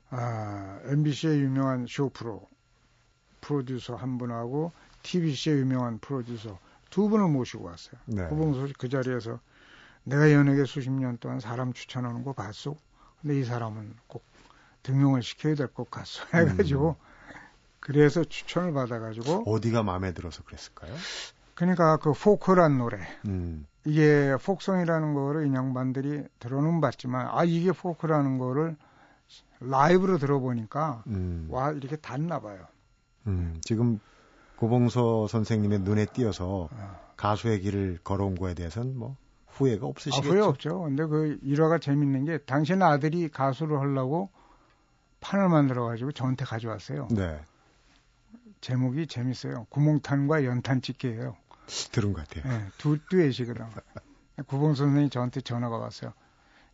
아, 0.08 0.80
MBC의 0.84 1.40
유명한 1.42 1.84
쇼 1.86 2.08
프로 2.08 2.48
프로듀서 3.42 3.96
한 3.96 4.16
분하고 4.16 4.72
TBC의 5.02 5.58
유명한 5.58 5.98
프로듀서 5.98 6.58
두 6.88 7.10
분을 7.10 7.28
모시고 7.28 7.64
왔어요. 7.64 8.00
네. 8.06 8.26
씨그 8.68 8.88
자리에서 8.88 9.38
내가 10.04 10.32
연예계 10.32 10.64
수십 10.64 10.90
년 10.90 11.18
동안 11.18 11.38
사람 11.38 11.74
추천하는 11.74 12.24
거 12.24 12.32
봤어. 12.32 12.74
근데 13.20 13.38
이 13.38 13.44
사람은 13.44 13.94
꼭 14.06 14.24
등용을 14.84 15.22
시켜야 15.22 15.54
될 15.54 15.68
것 15.68 15.90
같소. 15.90 16.24
해가지고 16.32 16.96
그래서 17.78 18.24
추천을 18.24 18.72
받아가지고 18.72 19.44
어디가 19.46 19.82
마음에 19.82 20.12
들어서 20.14 20.42
그랬을까요? 20.44 20.94
그러니까 21.54 21.96
그 21.98 22.12
포크란 22.12 22.78
노래 22.78 22.98
음. 23.26 23.66
이게 23.84 24.36
폭성이라는 24.44 25.14
거를 25.14 25.46
인양반들이 25.46 26.24
들어는 26.38 26.80
봤지만 26.80 27.28
아 27.30 27.44
이게 27.44 27.72
포크라는 27.72 28.38
거를 28.38 28.76
라이브로 29.60 30.18
들어보니까 30.18 31.04
음. 31.08 31.48
와 31.50 31.70
이렇게 31.72 31.96
닿나 31.96 32.40
봐요. 32.40 32.66
음. 33.26 33.60
지금 33.62 34.00
고봉서 34.56 35.26
선생님의 35.28 35.80
눈에 35.80 36.06
띄어서 36.06 36.68
어. 36.70 37.10
가수의 37.16 37.60
길을 37.60 38.00
걸어온 38.04 38.34
거에 38.34 38.54
대해서는 38.54 38.96
뭐 38.98 39.16
후회가 39.48 39.86
아, 39.86 39.88
없으시겠죠? 39.88 40.30
후회 40.30 40.40
없죠. 40.40 40.80
근데 40.80 41.04
그 41.06 41.38
일화가 41.42 41.78
재밌는 41.78 42.24
게 42.24 42.38
당신 42.38 42.82
아들이 42.82 43.28
가수를 43.28 43.78
하려고 43.78 44.30
판을 45.20 45.48
만들어 45.48 45.86
가지고 45.86 46.12
저한테 46.12 46.44
가져왔어요. 46.44 47.08
네. 47.10 47.40
제목이 48.60 49.06
재밌어요. 49.06 49.66
구멍탄과 49.70 50.44
연탄 50.44 50.82
찍기예요. 50.82 51.36
들은 51.92 52.12
것 52.12 52.28
같아요. 52.28 52.52
네, 52.52 52.66
두 52.78 52.98
듀엣이거든. 53.10 53.64
구봉 54.46 54.74
선생님이 54.74 55.10
저한테 55.10 55.40
전화가 55.40 55.76
왔어요. 55.78 56.12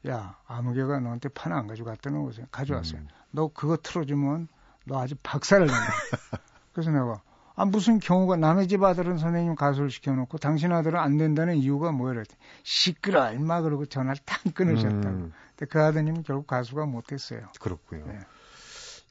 야, 0.09 0.37
아무개가 0.47 1.01
너한테 1.01 1.29
판 1.31 1.53
안 1.53 1.67
가져갔다는 1.67 2.23
거세요. 2.25 2.47
가져왔어요. 2.51 3.01
음. 3.01 3.09
너 3.31 3.49
그거 3.49 3.77
틀어주면 3.83 4.49
너 4.85 5.01
아주 5.01 5.17
박살을 5.23 5.67
낸다. 5.67 5.81
그래서 6.73 6.91
내가 6.91 7.21
아 7.55 7.65
무슨 7.65 7.99
경우가 7.99 8.37
남의 8.37 8.69
집 8.69 8.83
아들은 8.83 9.19
선생님 9.19 9.55
가수를 9.55 9.91
시켜놓고 9.91 10.39
당신 10.39 10.73
아들은 10.73 10.99
안 11.01 11.17
된다는 11.17 11.57
이유가 11.57 11.91
뭐야 11.91 12.23
시끄러 12.63 13.33
임마 13.33 13.63
그러고 13.63 13.87
전화를 13.87 14.21
탁 14.25 14.43
끊으셨다고. 14.55 15.09
음, 15.09 15.33
근데 15.57 15.71
그 15.71 15.83
아드님은 15.83 16.23
결국 16.23 16.47
가수가 16.47 16.85
못했어요. 16.87 17.49
그렇고요. 17.59 18.05
네. 18.07 18.19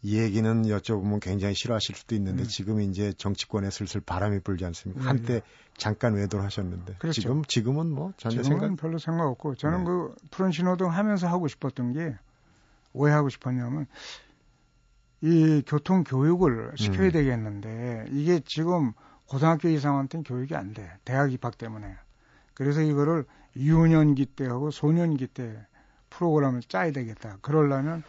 이 0.06 0.18
얘기는 0.20 0.63
여쭤보면 0.63 1.20
굉장히 1.20 1.56
싫어하실 1.56 1.96
수도 1.96 2.15
있는데 2.15 2.44
음. 2.44 2.48
지금 2.48 2.82
이제 2.82 3.13
정치권에 3.13 3.70
슬슬 3.72 4.02
바람이 4.02 4.39
불지 4.41 4.65
않습니까? 4.65 5.02
네, 5.02 5.08
한때 5.08 5.41
잠깐 5.78 6.13
외도를 6.13 6.46
하셨는데 6.46 6.96
그렇죠. 7.00 7.22
지금 7.22 7.44
지금은 7.46 7.89
뭐 7.91 8.13
전혀 8.18 8.44
생각 8.44 8.76
별로 8.76 8.98
생각 9.00 9.28
없고 9.28 9.56
저는 9.56 9.80
네. 9.80 9.86
그 9.86 10.15
푸른 10.32 10.52
신호등 10.52 10.89
하면서 10.89 11.28
하고 11.28 11.48
싶었던 11.48 11.94
게 11.94 12.15
왜 12.96 13.12
하고 13.12 13.30
싶었냐면 13.30 13.88
이 15.22 15.62
교통 15.65 16.04
교육을 16.04 16.74
시켜야 16.76 17.08
음. 17.08 17.12
되겠는데 17.12 18.06
이게 18.10 18.39
지금 18.46 18.94
고등학교 19.28 19.70
이상한테는 19.70 20.24
교육이 20.24 20.56
안 20.56 20.74
돼. 20.74 20.91
대학 21.04 21.34
입학 21.34 21.58
때문에. 21.58 21.96
그래서 22.54 22.82
이거를 22.82 23.26
유년기 23.56 24.28
때 24.28 24.46
하고 24.46 24.72
소년기 24.72 25.28
때 25.28 25.65
프로그램을 26.10 26.62
짜야 26.62 26.91
되겠다. 26.91 27.38
그러려면 27.41 28.04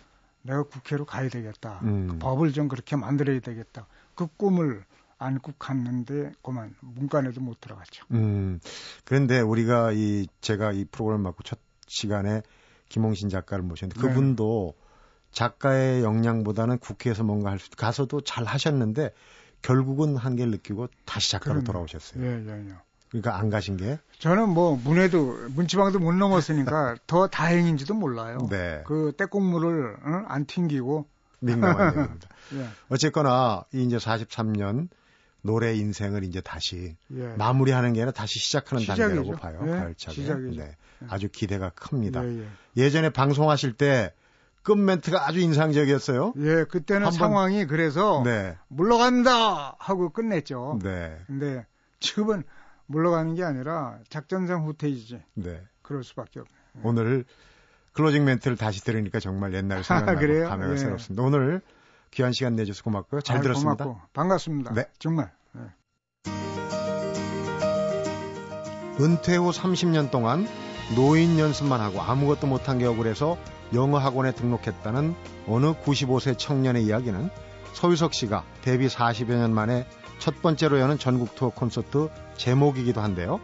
내가 0.46 0.62
국회로 0.64 1.04
가야 1.04 1.28
되겠다. 1.28 1.80
음. 1.82 2.08
그 2.08 2.18
법을 2.18 2.52
좀 2.52 2.68
그렇게 2.68 2.96
만들어야 2.96 3.40
되겠다. 3.40 3.86
그 4.14 4.26
꿈을 4.36 4.84
안고 5.18 5.52
갔는데 5.58 6.32
그만 6.42 6.74
문간에도 6.80 7.40
못 7.40 7.60
들어갔죠. 7.60 8.04
음. 8.12 8.60
그런데 9.04 9.40
우리가 9.40 9.92
이 9.92 10.26
제가 10.40 10.72
이 10.72 10.84
프로그램 10.84 11.22
맡고 11.22 11.42
첫 11.42 11.58
시간에 11.86 12.42
김홍신 12.88 13.28
작가를 13.28 13.64
모셨는데 13.64 14.00
네. 14.00 14.08
그분도 14.08 14.74
작가의 15.32 16.02
역량보다는 16.02 16.78
국회에서 16.78 17.24
뭔가 17.24 17.50
할 17.50 17.58
수 17.58 17.70
가서도 17.70 18.20
잘 18.22 18.44
하셨는데 18.44 19.10
결국은 19.62 20.16
한계를 20.16 20.52
느끼고 20.52 20.88
다시 21.04 21.32
작가로 21.32 21.54
그럼요. 21.62 21.64
돌아오셨어요. 21.66 22.22
예, 22.22 22.44
예, 22.46 22.68
예. 22.70 22.74
그러니까 23.20 23.38
안 23.38 23.50
가신 23.50 23.76
게 23.76 23.98
저는 24.18 24.48
뭐 24.48 24.76
문에도 24.82 25.36
문지방도 25.50 25.98
못 25.98 26.12
넘었으니까 26.12 26.96
더 27.06 27.26
다행인지도 27.28 27.94
몰라요. 27.94 28.46
네. 28.50 28.82
그 28.86 29.12
때국물을 29.16 29.96
응? 30.06 30.24
안 30.28 30.46
튕기고 30.46 31.06
민감한 31.40 31.88
얘기입니다. 31.90 32.28
예, 32.54 32.66
어쨌거나 32.88 33.64
이 33.72 33.82
이제 33.84 33.96
43년 33.96 34.88
노래 35.42 35.74
인생을 35.74 36.24
이제 36.24 36.40
다시 36.40 36.96
예. 37.14 37.26
마무리하는 37.36 37.92
게 37.92 38.00
아니라 38.00 38.12
다시 38.12 38.38
시작하는 38.38 38.80
시작이죠. 38.80 39.02
단계라고 39.02 39.32
봐요. 39.36 39.60
예. 39.66 39.94
시작이죠. 39.96 40.60
네. 40.60 40.76
아주 41.08 41.28
기대가 41.30 41.70
큽니다. 41.70 42.24
예, 42.24 42.40
예. 42.40 42.46
예전에 42.76 43.10
방송하실 43.10 43.74
때 43.74 44.12
끝 44.66 44.76
멘트가 44.76 45.28
아주 45.28 45.38
인상적이었어요. 45.38 46.34
예, 46.38 46.64
그때는 46.64 47.12
상황이 47.12 47.66
그래서 47.66 48.22
네. 48.24 48.56
물러간다 48.66 49.76
하고 49.78 50.10
끝냈죠. 50.10 50.80
네. 50.82 51.16
근데 51.28 51.64
지금은 52.00 52.42
물러가는 52.86 53.34
게 53.34 53.42
아니라 53.44 53.98
작전상 54.08 54.64
후퇴이지. 54.64 55.22
네. 55.34 55.62
그럴 55.82 56.04
수밖에 56.04 56.40
없네요. 56.40 56.82
오늘 56.82 57.24
클로징 57.92 58.24
멘트를 58.24 58.56
다시 58.56 58.82
들으니까 58.82 59.20
정말 59.20 59.54
옛날 59.54 59.82
생각나고 59.82 60.44
아, 60.44 60.48
감회가 60.48 60.72
네. 60.72 60.76
새롭습니다. 60.76 61.22
오늘 61.22 61.62
귀한 62.10 62.32
시간 62.32 62.54
내줘서 62.54 62.82
고맙고요. 62.82 63.20
잘 63.22 63.38
아, 63.38 63.40
들었습니다. 63.40 63.84
고맙고 63.84 64.06
반갑습니다. 64.12 64.74
네. 64.74 64.84
정말. 64.98 65.32
네. 65.52 65.62
은퇴 69.00 69.36
후 69.36 69.50
30년 69.50 70.10
동안 70.10 70.46
노인 70.94 71.38
연습만 71.38 71.80
하고 71.80 72.00
아무것도 72.00 72.46
못한 72.46 72.78
게 72.78 72.86
억울해서 72.86 73.36
영어 73.74 73.98
학원에 73.98 74.32
등록했다는 74.32 75.14
어느 75.48 75.72
95세 75.74 76.38
청년의 76.38 76.84
이야기는 76.84 77.30
서유석 77.72 78.14
씨가 78.14 78.44
데뷔 78.62 78.86
40여 78.86 79.36
년 79.36 79.52
만에 79.52 79.86
첫 80.18 80.40
번째로 80.40 80.78
여는 80.80 80.98
전국 80.98 81.34
투어 81.34 81.50
콘서트 81.50 82.08
제목이기도 82.36 83.00
한데요. 83.00 83.40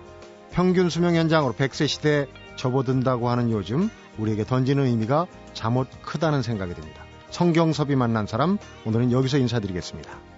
평균 0.51 0.91
수명 0.91 1.17
연장으로 1.17 1.55
100세 1.55 1.89
시대에 1.89 2.27
접어든다고 2.57 3.31
하는 3.31 3.51
요즘 3.51 3.89
우리에게 4.19 4.45
던지는 4.45 4.85
의미가 4.87 5.27
잠옷 5.55 5.89
크다는 6.03 6.43
생각이 6.43 6.75
듭니다. 6.75 7.05
성경섭이 7.31 7.97
만난 7.97 8.27
사람 8.27 8.59
오늘은 8.85 9.11
여기서 9.13 9.39
인사드리겠습니다. 9.39 10.32